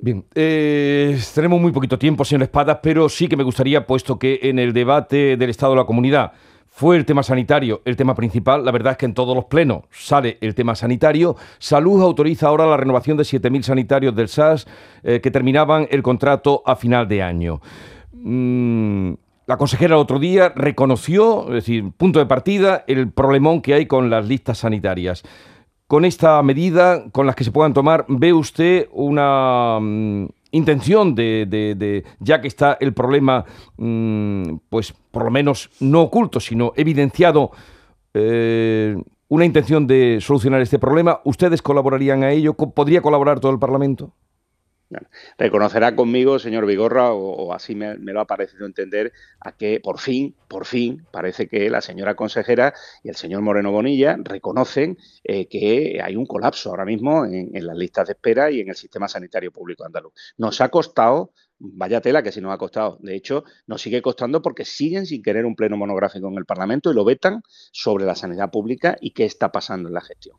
Bien, 0.01 0.25
eh, 0.33 1.19
tenemos 1.33 1.59
muy 1.59 1.71
poquito 1.71 1.97
tiempo, 1.97 2.23
señor 2.23 2.43
Espadas, 2.43 2.79
pero 2.81 3.09
sí 3.09 3.27
que 3.27 3.35
me 3.35 3.43
gustaría, 3.43 3.85
puesto 3.85 4.17
que 4.17 4.39
en 4.43 4.59
el 4.59 4.73
debate 4.73 5.37
del 5.37 5.49
Estado 5.49 5.73
de 5.73 5.77
la 5.79 5.85
Comunidad 5.85 6.31
fue 6.79 6.95
el 6.95 7.03
tema 7.03 7.23
sanitario 7.23 7.81
el 7.83 7.97
tema 7.97 8.15
principal. 8.15 8.63
La 8.63 8.71
verdad 8.71 8.91
es 8.91 8.97
que 8.97 9.05
en 9.05 9.13
todos 9.13 9.35
los 9.35 9.43
plenos 9.43 9.83
sale 9.91 10.37
el 10.39 10.55
tema 10.55 10.75
sanitario. 10.75 11.35
Salud 11.57 12.01
autoriza 12.01 12.47
ahora 12.47 12.67
la 12.67 12.77
renovación 12.77 13.17
de 13.17 13.23
7.000 13.23 13.63
sanitarios 13.63 14.15
del 14.15 14.29
SAS 14.29 14.65
eh, 15.03 15.19
que 15.19 15.29
terminaban 15.29 15.89
el 15.91 16.01
contrato 16.01 16.63
a 16.65 16.77
final 16.77 17.09
de 17.09 17.21
año. 17.21 17.59
Mm, 18.13 19.11
la 19.45 19.57
consejera 19.57 19.97
otro 19.97 20.19
día 20.19 20.53
reconoció, 20.55 21.47
es 21.49 21.55
decir, 21.55 21.91
punto 21.97 22.19
de 22.19 22.27
partida, 22.27 22.85
el 22.87 23.11
problemón 23.11 23.61
que 23.61 23.73
hay 23.73 23.85
con 23.85 24.09
las 24.09 24.25
listas 24.25 24.59
sanitarias. 24.59 25.23
Con 25.85 26.05
esta 26.05 26.41
medida, 26.43 27.09
con 27.11 27.25
las 27.25 27.35
que 27.35 27.43
se 27.43 27.51
puedan 27.51 27.73
tomar, 27.73 28.05
¿ve 28.07 28.31
usted 28.31 28.87
una 28.93 29.79
mm, 29.81 30.27
intención 30.51 31.15
de, 31.15 32.03
ya 32.19 32.41
que 32.41 32.47
está 32.47 32.77
el 32.79 32.93
problema, 32.93 33.45
mm, 33.77 34.57
pues 34.69 34.93
por 35.12 35.25
lo 35.25 35.31
menos 35.31 35.69
no 35.79 36.01
oculto, 36.01 36.39
sino 36.39 36.73
evidenciado, 36.75 37.51
eh, 38.13 38.95
una 39.27 39.45
intención 39.45 39.85
de 39.85 40.19
solucionar 40.21 40.62
este 40.62 40.79
problema, 40.79 41.21
¿ustedes 41.23 41.62
colaborarían 41.62 42.23
a 42.23 42.31
ello? 42.31 42.53
¿Podría 42.53 43.01
colaborar 43.01 43.39
todo 43.39 43.51
el 43.51 43.59
Parlamento? 43.59 44.13
Reconocerá 45.38 45.95
conmigo, 45.95 46.39
señor 46.39 46.65
Vigorra, 46.65 47.13
o, 47.13 47.54
así 47.54 47.75
me, 47.75 47.95
lo 47.97 48.21
ha 48.21 48.25
parecido 48.25 48.65
entender, 48.65 49.13
a 49.39 49.52
que 49.52 49.80
por 49.80 49.99
fin, 49.99 50.36
por 50.47 50.65
fin, 50.65 51.06
parece 51.12 51.47
que 51.47 51.69
la 51.69 51.82
señora 51.82 52.15
consejera 52.15 52.73
y 53.04 53.10
el 53.10 53.15
señor 53.15 53.41
Moreno 53.41 53.71
Bonilla 53.71 54.17
reconocen 54.19 54.97
eh, 55.23 55.47
que 55.47 55.99
hay 56.04 56.15
un 56.15 56.25
colapso 56.25 56.69
ahora 56.69 56.86
mismo 56.86 57.25
en, 57.25 57.49
las 57.65 57.78
listas 57.78 58.08
de 58.08 58.13
espera 58.13 58.52
y 58.52 58.62
en 58.62 58.69
el 58.69 58.75
sistema 58.75 59.08
sanitario 59.08 59.52
público 59.52 59.86
andaluz. 59.86 60.13
Nos 60.38 60.62
ha 60.62 60.69
costado 60.69 61.34
Vaya 61.62 61.99
tela 61.99 62.23
que 62.23 62.32
si 62.32 62.39
nos 62.39 62.54
ha 62.54 62.58
costado. 62.58 62.97
De 63.02 63.15
hecho, 63.15 63.43
nos 63.67 63.82
sigue 63.82 64.02
costando 64.02 64.41
porque 64.41 64.63
siguen 64.63 65.06
sin 65.06 65.21
querer 65.21 65.45
un 65.45 65.58
pleno 65.58 65.75
monográfico 65.75 66.30
en 66.30 66.38
el 66.38 66.45
Parlamento 66.45 66.89
y 66.89 66.93
lo 66.93 67.04
vetan 67.04 67.43
sobre 67.73 68.06
la 68.06 68.15
sanidad 68.15 68.49
pública 68.49 68.95
y 69.02 69.12
qué 69.12 69.25
está 69.25 69.52
pasando 69.52 69.89
en 69.89 69.93
la 69.93 69.99
gestión. 69.99 70.38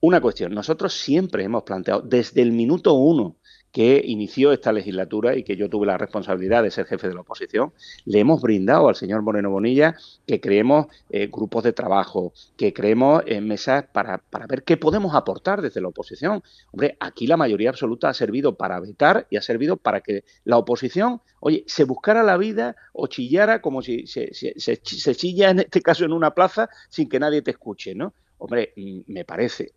Una 0.00 0.20
cuestión, 0.20 0.52
nosotros 0.52 0.92
siempre 0.92 1.44
hemos 1.44 1.62
planteado 1.62 2.02
desde 2.02 2.42
el 2.42 2.52
minuto 2.52 2.94
uno 2.94 3.36
que 3.76 4.00
inició 4.06 4.54
esta 4.54 4.72
legislatura 4.72 5.36
y 5.36 5.42
que 5.42 5.54
yo 5.54 5.68
tuve 5.68 5.84
la 5.84 5.98
responsabilidad 5.98 6.62
de 6.62 6.70
ser 6.70 6.86
jefe 6.86 7.08
de 7.08 7.14
la 7.14 7.20
oposición, 7.20 7.74
le 8.06 8.20
hemos 8.20 8.40
brindado 8.40 8.88
al 8.88 8.96
señor 8.96 9.20
Moreno 9.20 9.50
Bonilla 9.50 9.96
que 10.26 10.40
creemos 10.40 10.86
eh, 11.10 11.26
grupos 11.30 11.62
de 11.62 11.74
trabajo, 11.74 12.32
que 12.56 12.72
creemos 12.72 13.22
mesas 13.42 13.84
para, 13.92 14.16
para 14.16 14.46
ver 14.46 14.62
qué 14.62 14.78
podemos 14.78 15.14
aportar 15.14 15.60
desde 15.60 15.82
la 15.82 15.88
oposición. 15.88 16.42
Hombre, 16.72 16.96
aquí 17.00 17.26
la 17.26 17.36
mayoría 17.36 17.68
absoluta 17.68 18.08
ha 18.08 18.14
servido 18.14 18.56
para 18.56 18.80
vetar 18.80 19.26
y 19.28 19.36
ha 19.36 19.42
servido 19.42 19.76
para 19.76 20.00
que 20.00 20.24
la 20.44 20.56
oposición, 20.56 21.20
oye, 21.40 21.62
se 21.66 21.84
buscara 21.84 22.22
la 22.22 22.38
vida 22.38 22.76
o 22.94 23.08
chillara 23.08 23.60
como 23.60 23.82
si 23.82 24.06
se, 24.06 24.30
se 24.32 25.14
chilla 25.14 25.50
en 25.50 25.58
este 25.58 25.82
caso 25.82 26.06
en 26.06 26.14
una 26.14 26.30
plaza 26.30 26.70
sin 26.88 27.10
que 27.10 27.20
nadie 27.20 27.42
te 27.42 27.50
escuche, 27.50 27.94
¿no? 27.94 28.14
Hombre, 28.38 28.72
mm, 28.74 29.00
me 29.08 29.26
parece 29.26 29.74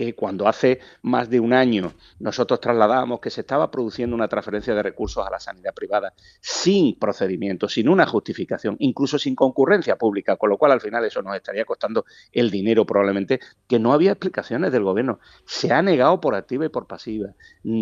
que 0.00 0.14
cuando 0.14 0.48
hace 0.48 0.80
más 1.02 1.28
de 1.28 1.40
un 1.40 1.52
año 1.52 1.92
nosotros 2.18 2.58
trasladábamos 2.58 3.20
que 3.20 3.28
se 3.28 3.42
estaba 3.42 3.70
produciendo 3.70 4.16
una 4.16 4.28
transferencia 4.28 4.74
de 4.74 4.82
recursos 4.82 5.26
a 5.26 5.30
la 5.30 5.38
sanidad 5.38 5.74
privada 5.74 6.14
sin 6.40 6.98
procedimiento, 6.98 7.68
sin 7.68 7.86
una 7.86 8.06
justificación, 8.06 8.76
incluso 8.78 9.18
sin 9.18 9.34
concurrencia 9.34 9.96
pública, 9.96 10.36
con 10.36 10.48
lo 10.48 10.56
cual 10.56 10.72
al 10.72 10.80
final 10.80 11.04
eso 11.04 11.20
nos 11.20 11.36
estaría 11.36 11.66
costando 11.66 12.06
el 12.32 12.50
dinero 12.50 12.86
probablemente, 12.86 13.40
que 13.68 13.78
no 13.78 13.92
había 13.92 14.12
explicaciones 14.12 14.72
del 14.72 14.84
gobierno. 14.84 15.20
Se 15.44 15.70
ha 15.70 15.82
negado 15.82 16.18
por 16.18 16.34
activa 16.34 16.64
y 16.64 16.70
por 16.70 16.86
pasiva. 16.86 17.34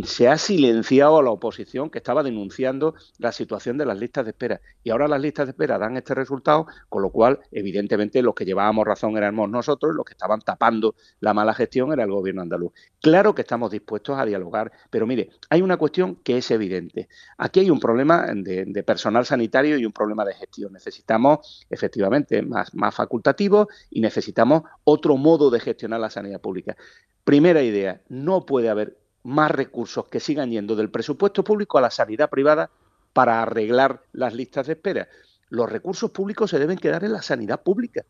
Se 0.02 0.26
ha 0.26 0.38
silenciado 0.38 1.18
a 1.18 1.22
la 1.22 1.31
oposición 1.31 1.88
que 1.88 1.98
estaba 1.98 2.24
denunciando 2.24 2.94
la 3.18 3.31
situación 3.31 3.78
de 3.78 3.87
las 3.87 3.96
listas 3.96 4.24
de 4.24 4.31
espera. 4.31 4.61
Y 4.83 4.90
ahora 4.90 5.07
las 5.07 5.20
listas 5.20 5.46
de 5.46 5.50
espera 5.52 5.78
dan 5.78 5.96
este 5.96 6.14
resultado, 6.14 6.66
con 6.88 7.02
lo 7.02 7.11
cual 7.11 7.38
evidentemente 7.52 8.22
los 8.22 8.35
que 8.35 8.44
llevábamos 8.44 8.87
razón 8.87 9.16
éramos 9.16 9.48
nosotros, 9.48 9.94
los 9.94 10.04
que 10.04 10.14
estaban 10.14 10.40
tapando 10.40 10.96
la 11.20 11.33
mala 11.33 11.54
gestión 11.54 11.92
al 12.09 12.16
gobierno 12.16 12.42
andaluz. 12.42 12.73
Claro 13.01 13.35
que 13.35 13.42
estamos 13.42 13.71
dispuestos 13.71 14.18
a 14.18 14.25
dialogar, 14.25 14.73
pero 14.90 15.07
mire, 15.07 15.31
hay 15.51 15.62
una 15.62 15.77
cuestión 15.77 16.16
que 16.16 16.38
es 16.38 16.51
evidente. 16.51 17.09
Aquí 17.37 17.61
hay 17.61 17.71
un 17.71 17.81
problema 17.81 18.27
de, 18.35 18.83
personal 18.83 19.25
sanitario 19.27 19.79
y 19.79 19.85
un 19.85 19.92
problema 19.92 20.25
de 20.25 20.35
gestión. 20.35 20.73
Necesitamos, 20.73 21.66
efectivamente, 21.71 22.42
más, 22.42 22.75
más 22.75 22.94
facultativos 22.94 23.68
y 23.90 24.01
necesitamos 24.01 24.62
otro 24.85 25.16
modo 25.16 25.51
de 25.51 25.61
gestionar 25.61 26.01
la 26.01 26.11
sanidad 26.11 26.40
pública. 26.40 26.77
Primera 27.25 27.62
idea, 27.62 28.01
no 28.09 28.47
puede 28.47 28.68
haber 28.68 28.97
más 29.23 29.51
recursos 29.51 30.07
que 30.07 30.21
sigan 30.21 30.51
yendo 30.51 30.75
del 30.77 30.90
presupuesto 30.90 31.44
público 31.44 31.79
a 31.79 31.83
la 31.83 31.90
sanidad 31.90 32.31
privada 32.31 32.71
para 33.12 33.42
arreglar 33.42 34.03
las 34.12 34.33
listas 34.35 34.66
de 34.66 34.75
espera. 34.75 35.09
Los 35.51 35.71
recursos 35.71 36.11
públicos 36.11 36.51
se 36.51 36.59
deben 36.59 36.79
quedar 36.79 37.05
en 37.05 37.12
la 37.12 37.23
sanidad 37.23 37.62
pública. 37.62 38.05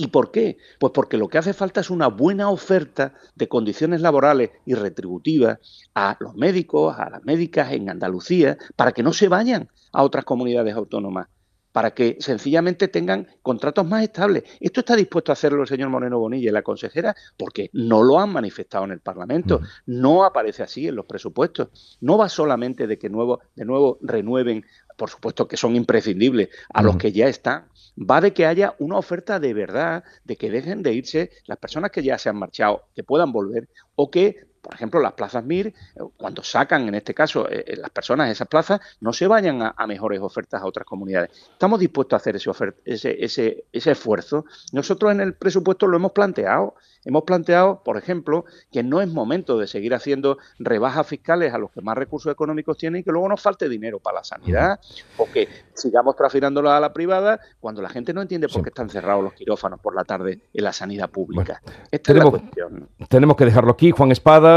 ¿Y 0.00 0.06
por 0.06 0.30
qué? 0.30 0.56
Pues 0.78 0.94
porque 0.94 1.18
lo 1.18 1.28
que 1.28 1.36
hace 1.36 1.52
falta 1.52 1.82
es 1.82 1.90
una 1.90 2.06
buena 2.06 2.48
oferta 2.48 3.12
de 3.34 3.48
condiciones 3.48 4.00
laborales 4.00 4.48
y 4.64 4.72
retributivas 4.72 5.58
a 5.94 6.16
los 6.20 6.34
médicos, 6.36 6.98
a 6.98 7.10
las 7.10 7.22
médicas 7.22 7.70
en 7.72 7.90
Andalucía, 7.90 8.56
para 8.76 8.92
que 8.92 9.02
no 9.02 9.12
se 9.12 9.28
vayan 9.28 9.68
a 9.92 10.02
otras 10.02 10.24
comunidades 10.24 10.74
autónomas, 10.74 11.28
para 11.72 11.90
que 11.92 12.16
sencillamente 12.18 12.88
tengan 12.88 13.26
contratos 13.42 13.86
más 13.86 14.02
estables. 14.02 14.44
Esto 14.58 14.80
está 14.80 14.96
dispuesto 14.96 15.32
a 15.32 15.34
hacerlo 15.34 15.60
el 15.60 15.68
señor 15.68 15.90
Moreno 15.90 16.18
Bonilla 16.18 16.48
y 16.48 16.52
la 16.52 16.62
consejera 16.62 17.14
porque 17.36 17.68
no 17.74 18.02
lo 18.02 18.18
han 18.18 18.32
manifestado 18.32 18.86
en 18.86 18.92
el 18.92 19.00
Parlamento, 19.00 19.60
no 19.84 20.24
aparece 20.24 20.62
así 20.62 20.88
en 20.88 20.96
los 20.96 21.04
presupuestos. 21.04 21.98
No 22.00 22.16
va 22.16 22.30
solamente 22.30 22.86
de 22.86 22.98
que 22.98 23.10
nuevo, 23.10 23.40
de 23.54 23.66
nuevo 23.66 23.98
renueven 24.00 24.64
por 25.00 25.08
supuesto 25.08 25.48
que 25.48 25.56
son 25.56 25.76
imprescindibles, 25.76 26.50
a 26.74 26.82
los 26.82 26.98
que 26.98 27.10
ya 27.10 27.26
están. 27.26 27.64
Va 27.98 28.20
de 28.20 28.34
que 28.34 28.44
haya 28.44 28.74
una 28.78 28.98
oferta 28.98 29.40
de 29.40 29.54
verdad, 29.54 30.04
de 30.24 30.36
que 30.36 30.50
dejen 30.50 30.82
de 30.82 30.92
irse 30.92 31.30
las 31.46 31.56
personas 31.56 31.90
que 31.90 32.02
ya 32.02 32.18
se 32.18 32.28
han 32.28 32.36
marchado, 32.36 32.84
que 32.94 33.02
puedan 33.02 33.32
volver, 33.32 33.70
o 33.94 34.10
que, 34.10 34.49
por 34.60 34.74
ejemplo, 34.74 35.00
las 35.00 35.12
plazas 35.12 35.44
MIR, 35.44 35.68
eh, 35.68 35.72
cuando 36.16 36.42
sacan, 36.42 36.86
en 36.88 36.94
este 36.94 37.14
caso, 37.14 37.48
eh, 37.48 37.64
eh, 37.66 37.76
las 37.76 37.90
personas 37.90 38.26
de 38.26 38.32
esas 38.32 38.48
plazas, 38.48 38.80
no 39.00 39.12
se 39.12 39.26
vayan 39.26 39.62
a, 39.62 39.86
mejores 39.86 40.20
ofertas 40.20 40.62
a 40.62 40.66
otras 40.66 40.86
comunidades. 40.86 41.30
Estamos 41.52 41.80
dispuestos 41.80 42.14
a 42.14 42.16
hacer 42.18 42.36
ese, 42.36 42.50
ese, 42.84 43.24
ese, 43.24 43.64
ese 43.72 43.90
esfuerzo. 43.90 44.44
Nosotros 44.72 45.10
en 45.12 45.20
el 45.20 45.34
presupuesto 45.34 45.86
lo 45.86 45.96
hemos 45.96 46.12
planteado. 46.12 46.74
Hemos 47.04 47.22
planteado, 47.22 47.82
por 47.82 47.96
ejemplo, 47.96 48.44
que 48.70 48.82
no 48.82 49.00
es 49.00 49.08
momento 49.08 49.58
de 49.58 49.66
seguir 49.66 49.94
haciendo 49.94 50.36
rebajas 50.58 51.06
fiscales 51.06 51.54
a 51.54 51.58
los 51.58 51.70
que 51.70 51.80
más 51.80 51.96
recursos 51.96 52.30
económicos 52.30 52.76
tienen 52.76 53.00
y 53.00 53.04
que 53.04 53.10
luego 53.10 53.26
nos 53.26 53.40
falte 53.40 53.70
dinero 53.70 54.00
para 54.00 54.18
la 54.18 54.24
sanidad 54.24 54.78
o 55.16 55.24
que 55.24 55.48
sigamos 55.72 56.14
transfiriéndolo 56.14 56.70
a 56.70 56.78
la 56.78 56.92
privada 56.92 57.40
cuando 57.58 57.80
la 57.80 57.88
gente 57.88 58.12
no 58.12 58.20
entiende 58.20 58.48
por 58.48 58.62
qué 58.62 58.68
están 58.68 58.90
cerrados 58.90 59.24
los 59.24 59.32
quirófanos 59.32 59.80
por 59.80 59.94
la 59.94 60.04
tarde 60.04 60.40
en 60.52 60.64
la 60.64 60.74
sanidad 60.74 61.08
pública. 61.08 61.62
Esta 61.90 62.12
tenemos, 62.12 62.34
es 62.34 62.42
la 62.42 62.50
cuestión. 62.50 62.88
Tenemos 63.08 63.36
que 63.36 63.44
dejarlo 63.46 63.72
aquí. 63.72 63.92
Juan 63.92 64.12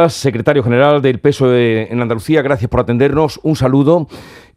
Secretario 0.10 0.64
general 0.64 1.02
del 1.02 1.20
PSOE 1.20 1.92
en 1.92 2.02
Andalucía, 2.02 2.42
gracias 2.42 2.70
por 2.70 2.80
atendernos. 2.80 3.40
Un 3.44 3.56
saludo 3.56 4.08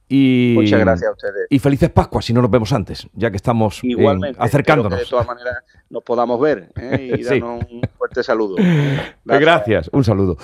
y, 0.08 0.52
Muchas 0.54 0.78
gracias 0.78 1.08
a 1.08 1.12
ustedes. 1.12 1.46
Y 1.50 1.58
felices 1.58 1.90
Pascuas, 1.90 2.24
si 2.24 2.32
no 2.32 2.40
nos 2.40 2.50
vemos 2.50 2.72
antes, 2.72 3.08
ya 3.14 3.30
que 3.30 3.36
estamos 3.36 3.82
Igualmente, 3.82 4.38
acercándonos. 4.40 4.98
Que 4.98 5.04
de 5.04 5.10
todas 5.10 5.26
maneras 5.26 5.64
nos 5.90 6.02
podamos 6.04 6.40
ver 6.40 6.70
¿eh? 6.76 7.16
y 7.18 7.22
darnos 7.24 7.64
un 7.70 7.82
fuerte 7.98 8.22
saludo. 8.22 8.56
Gracias, 9.24 9.90
un 9.92 10.04
saludo. 10.04 10.36